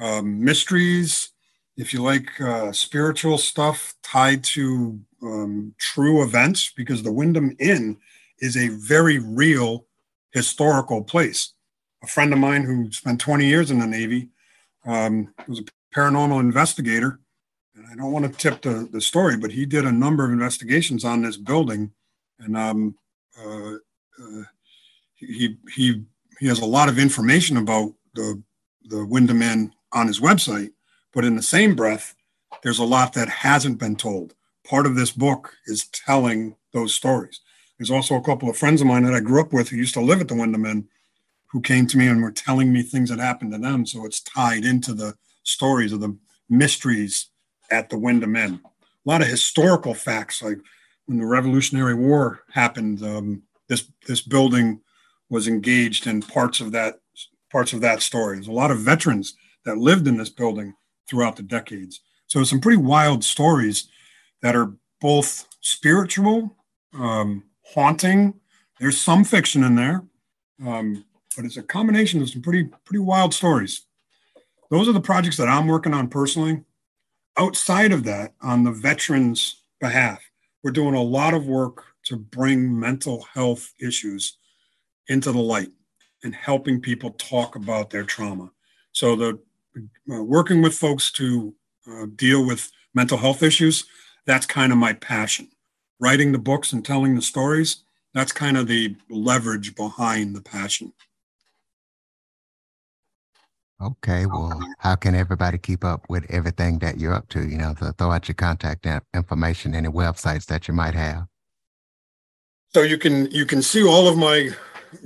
um, 0.00 0.42
mysteries, 0.42 1.30
if 1.76 1.92
you 1.92 2.02
like 2.02 2.40
uh, 2.40 2.72
spiritual 2.72 3.38
stuff 3.38 3.94
tied 4.02 4.44
to 4.44 5.00
um, 5.22 5.74
true 5.78 6.22
events, 6.22 6.72
because 6.76 7.02
the 7.02 7.12
Wyndham 7.12 7.56
Inn 7.58 7.98
is 8.38 8.56
a 8.56 8.68
very 8.68 9.18
real 9.18 9.87
historical 10.32 11.02
place. 11.02 11.52
A 12.02 12.06
friend 12.06 12.32
of 12.32 12.38
mine 12.38 12.64
who 12.64 12.92
spent 12.92 13.20
20 13.20 13.46
years 13.46 13.70
in 13.70 13.78
the 13.78 13.87
Navy 13.87 14.28
um, 14.87 15.32
was 15.48 15.60
a 15.60 15.64
paranormal 15.96 16.40
investigator. 16.40 17.20
And 17.74 17.87
I 17.90 17.94
don't 17.96 18.12
want 18.12 18.26
to 18.26 18.38
tip 18.38 18.62
the, 18.62 18.88
the 18.90 19.00
story, 19.00 19.37
but 19.37 19.50
he 19.50 19.66
did 19.66 19.84
a 19.84 19.92
number 19.92 20.24
of 20.24 20.32
investigations 20.32 21.04
on 21.04 21.22
this 21.22 21.37
building. 21.37 21.92
And 22.38 22.56
um, 22.56 22.96
uh, 23.40 23.74
uh, 23.74 24.42
he, 25.14 25.56
he, 25.74 26.02
he 26.38 26.46
has 26.46 26.60
a 26.60 26.66
lot 26.66 26.88
of 26.88 26.98
information 26.98 27.56
about 27.56 27.92
the, 28.14 28.42
the 28.84 29.04
Wyndham 29.06 29.42
Inn 29.42 29.72
on 29.92 30.06
his 30.06 30.20
website. 30.20 30.70
But 31.14 31.24
in 31.24 31.37
the 31.37 31.42
same 31.42 31.74
breath, 31.74 32.14
there's 32.62 32.79
a 32.79 32.85
lot 32.85 33.12
that 33.12 33.29
hasn't 33.29 33.79
been 33.79 33.96
told. 33.96 34.35
Part 34.66 34.87
of 34.87 34.96
this 34.96 35.11
book 35.11 35.55
is 35.66 35.87
telling 35.88 36.57
those 36.72 36.94
stories. 36.94 37.40
There's 37.79 37.90
also 37.90 38.16
a 38.16 38.22
couple 38.22 38.48
of 38.48 38.57
friends 38.57 38.81
of 38.81 38.87
mine 38.87 39.05
that 39.05 39.14
I 39.14 39.20
grew 39.20 39.40
up 39.40 39.53
with 39.53 39.68
who 39.68 39.77
used 39.77 39.94
to 39.94 40.00
live 40.00 40.20
at 40.20 40.29
the 40.29 40.35
Wyndham 40.35 40.66
Inn 40.66 40.88
who 41.46 41.61
came 41.61 41.87
to 41.87 41.96
me 41.96 42.09
and 42.09 42.20
were 42.20 42.33
telling 42.33 42.72
me 42.72 42.83
things 42.83 43.11
that 43.11 43.20
happened 43.20 43.53
to 43.53 43.59
them. 43.59 43.87
So 43.87 44.05
it's 44.05 44.20
tied 44.20 44.64
into 44.64 44.92
the 44.92 45.14
stories 45.44 45.92
of 45.92 46.00
the 46.00 46.16
mysteries 46.48 47.29
at 47.70 47.90
the 47.90 47.98
Wyndham 47.98 48.35
Inn. 48.35 48.61
A 48.64 49.09
lot 49.09 49.22
of 49.22 49.29
historical 49.29 49.94
facts, 49.94 50.42
like 50.42 50.59
when 51.07 51.18
the 51.18 51.27
Revolutionary 51.27 51.94
War 51.94 52.42
happened, 52.53 53.03
um, 53.05 53.42
this 53.68 53.88
this 54.07 54.20
building 54.20 54.81
was 55.31 55.46
engaged 55.46 56.07
in 56.07 56.22
parts 56.22 56.61
of 56.61 56.72
that 56.72 57.00
parts 57.53 57.72
of 57.72 57.81
that 57.83 58.03
story. 58.03 58.37
There's 58.37 58.48
a 58.48 58.53
lot 58.53 58.70
of 58.70 58.79
veterans 58.79 59.35
that 59.64 59.79
lived 59.79 60.09
in 60.09 60.16
this 60.16 60.31
building 60.31 60.74
throughout 61.09 61.37
the 61.37 61.43
decades. 61.43 62.01
So 62.27 62.43
some 62.45 62.61
pretty 62.61 62.79
wild 62.79 63.25
stories 63.25 63.88
that 64.43 64.57
are 64.57 64.73
both 65.01 65.47
spiritual, 65.61 66.57
um, 66.95 67.45
haunting. 67.75 68.35
There's 68.81 69.01
some 69.01 69.25
fiction 69.25 69.64
in 69.64 69.75
there, 69.75 70.05
um, 70.64 71.05
but 71.37 71.45
it's 71.45 71.57
a 71.57 71.62
combination 71.62 72.23
of 72.23 72.31
some 72.31 72.43
pretty 72.43 72.64
pretty 72.85 73.01
wild 73.01 73.35
stories. 73.35 73.87
Those 74.71 74.88
are 74.88 74.93
the 74.93 75.01
projects 75.01 75.37
that 75.37 75.49
I'm 75.49 75.67
working 75.67 75.95
on 75.95 76.09
personally. 76.09 76.62
Outside 77.37 77.93
of 77.93 78.05
that, 78.05 78.35
on 78.43 78.64
the 78.64 78.73
veterans' 78.73 79.62
behalf, 79.81 80.23
we're 80.62 80.71
doing 80.71 80.95
a 80.95 81.03
lot 81.03 81.35
of 81.35 81.47
work 81.47 81.85
to 82.05 82.17
bring 82.17 82.79
mental 82.79 83.27
health 83.35 83.73
issues 83.81 84.38
into 85.09 85.33
the 85.33 85.40
light 85.40 85.71
and 86.23 86.35
helping 86.35 86.81
people 86.81 87.11
talk 87.12 87.57
about 87.57 87.90
their 87.90 88.05
trauma. 88.05 88.51
So 88.93 89.17
the 89.17 89.38
uh, 89.76 90.22
working 90.22 90.62
with 90.62 90.74
folks 90.74 91.10
to 91.12 91.54
uh, 91.90 92.06
deal 92.14 92.46
with 92.46 92.70
mental 92.94 93.18
health 93.18 93.42
issues, 93.42 93.84
that's 94.26 94.46
kind 94.46 94.72
of 94.72 94.78
my 94.78 94.92
passion. 94.92 95.48
Writing 96.00 96.32
the 96.32 96.38
books 96.38 96.72
and 96.72 96.84
telling 96.84 97.14
the 97.14 97.22
stories, 97.22 97.84
that's 98.12 98.32
kind 98.32 98.56
of 98.56 98.66
the 98.66 98.96
leverage 99.08 99.74
behind 99.74 100.34
the 100.34 100.40
passion. 100.40 100.92
Okay, 103.82 104.26
well, 104.26 104.58
how 104.78 104.94
can 104.94 105.14
everybody 105.14 105.58
keep 105.58 105.84
up 105.84 106.06
with 106.08 106.24
everything 106.30 106.78
that 106.78 106.98
you're 106.98 107.12
up 107.12 107.28
to? 107.30 107.46
You 107.46 107.58
know, 107.58 107.74
to 107.74 107.92
throw 107.92 108.12
out 108.12 108.28
your 108.28 108.37
contact 108.37 108.87
information, 109.12 109.74
any 109.74 109.88
websites 109.88 110.46
that 110.46 110.68
you 110.68 110.74
might 110.74 110.94
have. 110.94 111.26
So 112.72 112.82
you 112.82 112.98
can 112.98 113.30
you 113.30 113.46
can 113.46 113.62
see 113.62 113.84
all 113.84 114.08
of 114.08 114.16
my 114.16 114.50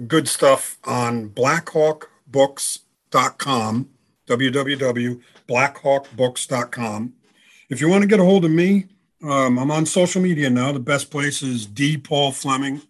good 0.07 0.29
stuff 0.29 0.79
on 0.85 1.31
blackhawkbooks.com, 1.31 3.89
www.blackhawkbooks.com. 4.29 7.13
If 7.71 7.81
you 7.81 7.89
want 7.89 8.03
to 8.03 8.09
get 8.09 8.21
a 8.21 8.25
hold 8.25 8.45
of 8.45 8.51
me, 8.51 8.87
um, 9.23 9.59
I'm 9.59 9.71
on 9.71 9.87
social 9.87 10.23
media 10.23 10.49
now. 10.49 10.73
The 10.73 10.81
best 10.81 11.11
place 11.11 11.43
is 11.43 11.67
D. 11.67 11.99
Paul 11.99 12.33
Fleming 12.33 12.81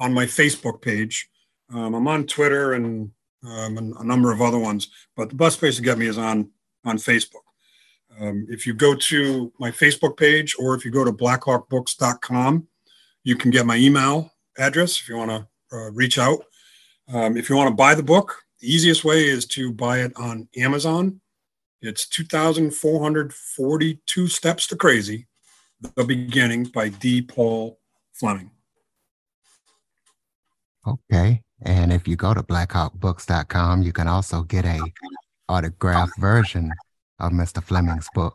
on 0.00 0.12
my 0.12 0.26
Facebook 0.26 0.82
page. 0.82 1.28
Um, 1.72 1.94
I'm 1.94 2.08
on 2.08 2.26
Twitter 2.26 2.72
and 2.72 3.12
um, 3.44 3.78
and 3.78 3.94
a 3.96 4.04
number 4.04 4.32
of 4.32 4.42
other 4.42 4.58
ones. 4.58 4.88
But 5.16 5.28
the 5.28 5.36
best 5.36 5.60
place 5.60 5.76
to 5.76 5.82
get 5.82 5.98
me 5.98 6.06
is 6.06 6.18
on 6.18 6.50
on 6.84 6.98
Facebook. 6.98 7.44
Um, 8.20 8.46
if 8.50 8.66
you 8.66 8.74
go 8.74 8.94
to 8.94 9.52
my 9.60 9.70
Facebook 9.70 10.16
page 10.16 10.56
or 10.58 10.74
if 10.74 10.84
you 10.84 10.90
go 10.90 11.04
to 11.04 11.12
blackhawkbooks.com, 11.12 12.66
you 13.22 13.36
can 13.36 13.50
get 13.50 13.66
my 13.66 13.76
email 13.76 14.32
address 14.58 15.00
if 15.00 15.08
you 15.08 15.16
want 15.16 15.30
to 15.30 15.76
uh, 15.76 15.90
reach 15.92 16.18
out. 16.18 16.40
Um, 17.12 17.36
if 17.36 17.48
you 17.48 17.56
want 17.56 17.68
to 17.68 17.74
buy 17.74 17.94
the 17.94 18.02
book, 18.02 18.42
the 18.60 18.72
easiest 18.72 19.04
way 19.04 19.26
is 19.26 19.44
to 19.46 19.72
buy 19.72 19.98
it 20.00 20.12
on 20.16 20.48
Amazon. 20.56 21.20
It's 21.80 22.08
2,442 22.08 24.28
Steps 24.28 24.66
to 24.68 24.76
Crazy, 24.76 25.26
The 25.94 26.04
Beginning 26.04 26.64
by 26.64 26.88
D. 26.88 27.22
Paul 27.22 27.78
Fleming. 28.12 28.50
Okay. 30.86 31.42
And 31.62 31.92
if 31.92 32.06
you 32.08 32.16
go 32.16 32.34
to 32.34 32.42
blackhawkbooks.com, 32.42 33.82
you 33.82 33.92
can 33.92 34.08
also 34.08 34.42
get 34.42 34.64
a 34.64 34.80
autographed 35.48 36.18
version 36.18 36.72
of 37.18 37.32
Mr. 37.32 37.62
Fleming's 37.62 38.08
book. 38.14 38.34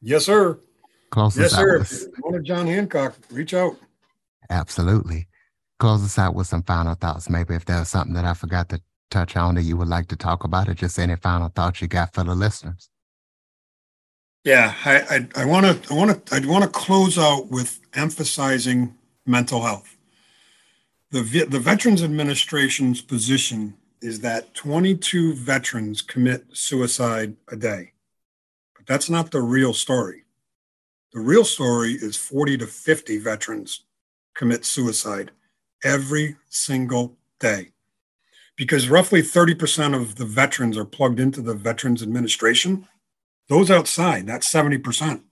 Yes, 0.00 0.26
sir. 0.26 0.58
Close 1.10 1.38
yes, 1.38 1.52
sir. 1.52 1.80
If 1.80 2.02
you 2.02 2.12
want 2.24 2.44
John 2.44 2.66
Hancock, 2.66 3.14
reach 3.30 3.54
out. 3.54 3.76
Absolutely. 4.50 5.28
Close 5.78 6.04
us 6.04 6.18
out 6.18 6.34
with 6.34 6.46
some 6.46 6.62
final 6.62 6.94
thoughts. 6.94 7.28
Maybe 7.28 7.54
if 7.54 7.64
there's 7.64 7.88
something 7.88 8.14
that 8.14 8.24
I 8.24 8.34
forgot 8.34 8.68
to 8.70 8.80
touch 9.10 9.36
on 9.36 9.56
that 9.56 9.62
you 9.62 9.76
would 9.76 9.88
like 9.88 10.08
to 10.08 10.16
talk 10.16 10.44
about, 10.44 10.68
or 10.68 10.74
just 10.74 10.98
any 10.98 11.16
final 11.16 11.48
thoughts 11.48 11.82
you 11.82 11.88
got 11.88 12.14
for 12.14 12.24
the 12.24 12.34
listeners. 12.34 12.88
Yeah, 14.44 14.74
I 14.84 15.44
want 15.44 15.84
to 15.84 15.92
I 15.92 15.96
want 15.96 16.26
to 16.26 16.34
I 16.34 16.46
want 16.46 16.64
to 16.64 16.70
close 16.70 17.18
out 17.18 17.48
with 17.48 17.80
emphasizing 17.94 18.94
mental 19.26 19.62
health 19.62 19.94
the, 21.14 21.44
the 21.44 21.60
Veterans 21.60 22.02
Administration's 22.02 23.00
position 23.00 23.74
is 24.02 24.20
that 24.20 24.52
22 24.54 25.34
veterans 25.34 26.02
commit 26.02 26.44
suicide 26.52 27.36
a 27.48 27.54
day. 27.54 27.92
But 28.76 28.86
that's 28.86 29.08
not 29.08 29.30
the 29.30 29.40
real 29.40 29.72
story. 29.72 30.24
The 31.12 31.20
real 31.20 31.44
story 31.44 31.92
is 31.92 32.16
40 32.16 32.58
to 32.58 32.66
50 32.66 33.18
veterans 33.18 33.84
commit 34.34 34.64
suicide 34.64 35.30
every 35.84 36.36
single 36.48 37.16
day. 37.38 37.70
Because 38.56 38.88
roughly 38.88 39.20
30% 39.20 39.94
of 39.94 40.16
the 40.16 40.24
veterans 40.24 40.76
are 40.76 40.84
plugged 40.84 41.20
into 41.20 41.42
the 41.42 41.54
Veterans 41.54 42.02
Administration. 42.02 42.88
Those 43.48 43.70
outside, 43.70 44.26
that's 44.26 44.50
70%, 44.50 45.22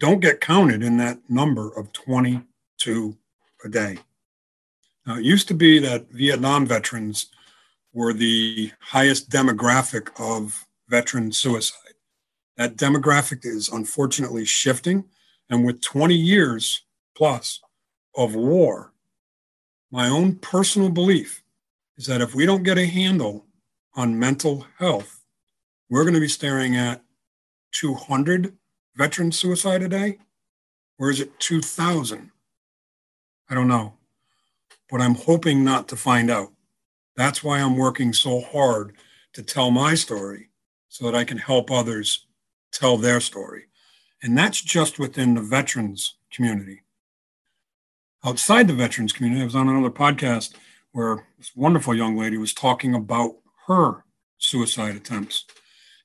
don't 0.00 0.20
get 0.20 0.40
counted 0.40 0.82
in 0.82 0.96
that 0.96 1.20
number 1.28 1.68
of 1.68 1.92
22 1.92 3.16
a 3.64 3.68
day. 3.68 3.98
Now, 5.06 5.16
it 5.16 5.24
used 5.24 5.48
to 5.48 5.54
be 5.54 5.78
that 5.78 6.10
Vietnam 6.10 6.66
veterans 6.66 7.26
were 7.92 8.12
the 8.12 8.72
highest 8.80 9.30
demographic 9.30 10.08
of 10.18 10.66
veteran 10.88 11.30
suicide. 11.30 11.78
That 12.56 12.76
demographic 12.76 13.44
is 13.44 13.68
unfortunately 13.68 14.44
shifting. 14.44 15.04
And 15.50 15.64
with 15.64 15.82
20 15.82 16.14
years 16.14 16.82
plus 17.14 17.60
of 18.16 18.34
war, 18.34 18.93
my 19.94 20.08
own 20.08 20.34
personal 20.36 20.90
belief 20.90 21.42
is 21.96 22.06
that 22.06 22.20
if 22.20 22.34
we 22.34 22.44
don't 22.44 22.64
get 22.64 22.78
a 22.78 22.86
handle 22.86 23.46
on 23.94 24.18
mental 24.18 24.66
health, 24.78 25.22
we're 25.88 26.02
going 26.02 26.14
to 26.14 26.20
be 26.20 26.28
staring 26.28 26.76
at 26.76 27.02
200 27.72 28.56
veteran 28.96 29.30
suicide 29.30 29.82
a 29.82 29.88
day? 29.88 30.18
Or 30.98 31.10
is 31.10 31.20
it 31.20 31.38
2,000? 31.38 32.30
I 33.48 33.54
don't 33.54 33.68
know 33.68 33.94
but 34.94 35.00
I'm 35.00 35.16
hoping 35.16 35.64
not 35.64 35.88
to 35.88 35.96
find 35.96 36.30
out. 36.30 36.52
That's 37.16 37.42
why 37.42 37.58
I'm 37.58 37.76
working 37.76 38.12
so 38.12 38.40
hard 38.40 38.94
to 39.32 39.42
tell 39.42 39.72
my 39.72 39.96
story 39.96 40.50
so 40.88 41.04
that 41.04 41.16
I 41.16 41.24
can 41.24 41.38
help 41.38 41.68
others 41.68 42.28
tell 42.72 42.96
their 42.96 43.18
story. 43.18 43.64
And 44.22 44.38
that's 44.38 44.60
just 44.60 45.00
within 45.00 45.34
the 45.34 45.40
veterans 45.40 46.14
community. 46.32 46.83
Outside 48.24 48.68
the 48.68 48.74
veterans 48.74 49.12
community, 49.12 49.42
I 49.42 49.44
was 49.44 49.54
on 49.54 49.68
another 49.68 49.90
podcast 49.90 50.54
where 50.92 51.26
this 51.38 51.54
wonderful 51.54 51.94
young 51.94 52.16
lady 52.16 52.38
was 52.38 52.54
talking 52.54 52.94
about 52.94 53.36
her 53.66 54.04
suicide 54.38 54.96
attempts 54.96 55.44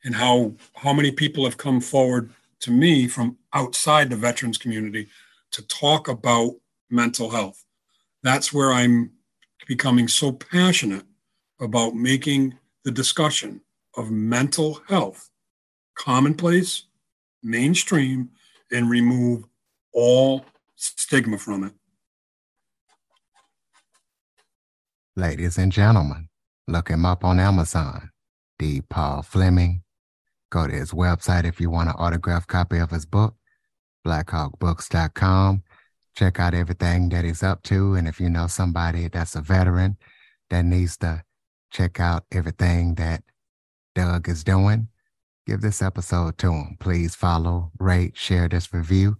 and 0.03 0.15
how 0.15 0.53
how 0.75 0.93
many 0.93 1.11
people 1.11 1.45
have 1.45 1.57
come 1.57 1.79
forward 1.79 2.31
to 2.59 2.71
me 2.71 3.07
from 3.07 3.37
outside 3.53 4.09
the 4.09 4.15
veterans 4.15 4.57
community 4.57 5.07
to 5.51 5.61
talk 5.67 6.07
about 6.07 6.55
mental 6.89 7.29
health 7.29 7.65
that's 8.23 8.53
where 8.53 8.71
I'm 8.71 9.11
becoming 9.67 10.07
so 10.07 10.31
passionate 10.31 11.05
about 11.59 11.95
making 11.95 12.57
the 12.83 12.91
discussion 12.91 13.61
of 13.95 14.11
mental 14.11 14.81
health 14.87 15.29
commonplace, 15.95 16.85
mainstream, 17.43 18.29
and 18.71 18.89
remove 18.89 19.43
all 19.93 20.45
stigma 20.75 21.37
from 21.37 21.65
it. 21.65 21.73
Ladies 25.19 25.57
and 25.57 25.69
gentlemen, 25.69 26.29
look 26.65 26.87
him 26.87 27.05
up 27.05 27.25
on 27.25 27.41
Amazon. 27.41 28.11
D. 28.57 28.79
Paul 28.79 29.21
Fleming, 29.21 29.83
Go 30.49 30.65
to 30.65 30.71
his 30.71 30.91
website 30.91 31.43
if 31.43 31.59
you 31.59 31.69
want 31.69 31.89
an 31.89 31.95
autographed 31.95 32.47
copy 32.47 32.77
of 32.77 32.91
his 32.91 33.05
book, 33.05 33.35
blackhawkbooks.com. 34.07 35.63
Check 36.15 36.39
out 36.39 36.53
everything 36.53 37.09
that 37.09 37.25
he's 37.25 37.43
up 37.43 37.63
to. 37.63 37.95
And 37.95 38.07
if 38.07 38.21
you 38.21 38.29
know 38.29 38.47
somebody 38.47 39.09
that's 39.09 39.35
a 39.35 39.41
veteran 39.41 39.97
that 40.51 40.63
needs 40.63 40.95
to 40.99 41.25
check 41.69 41.99
out 41.99 42.23
everything 42.31 42.95
that 42.95 43.21
Doug 43.95 44.29
is 44.29 44.45
doing, 44.45 44.87
give 45.45 45.59
this 45.59 45.81
episode 45.81 46.37
to 46.37 46.53
him. 46.53 46.77
Please 46.79 47.13
follow, 47.13 47.73
rate, 47.77 48.15
share 48.15 48.47
this 48.47 48.73
review, 48.73 49.17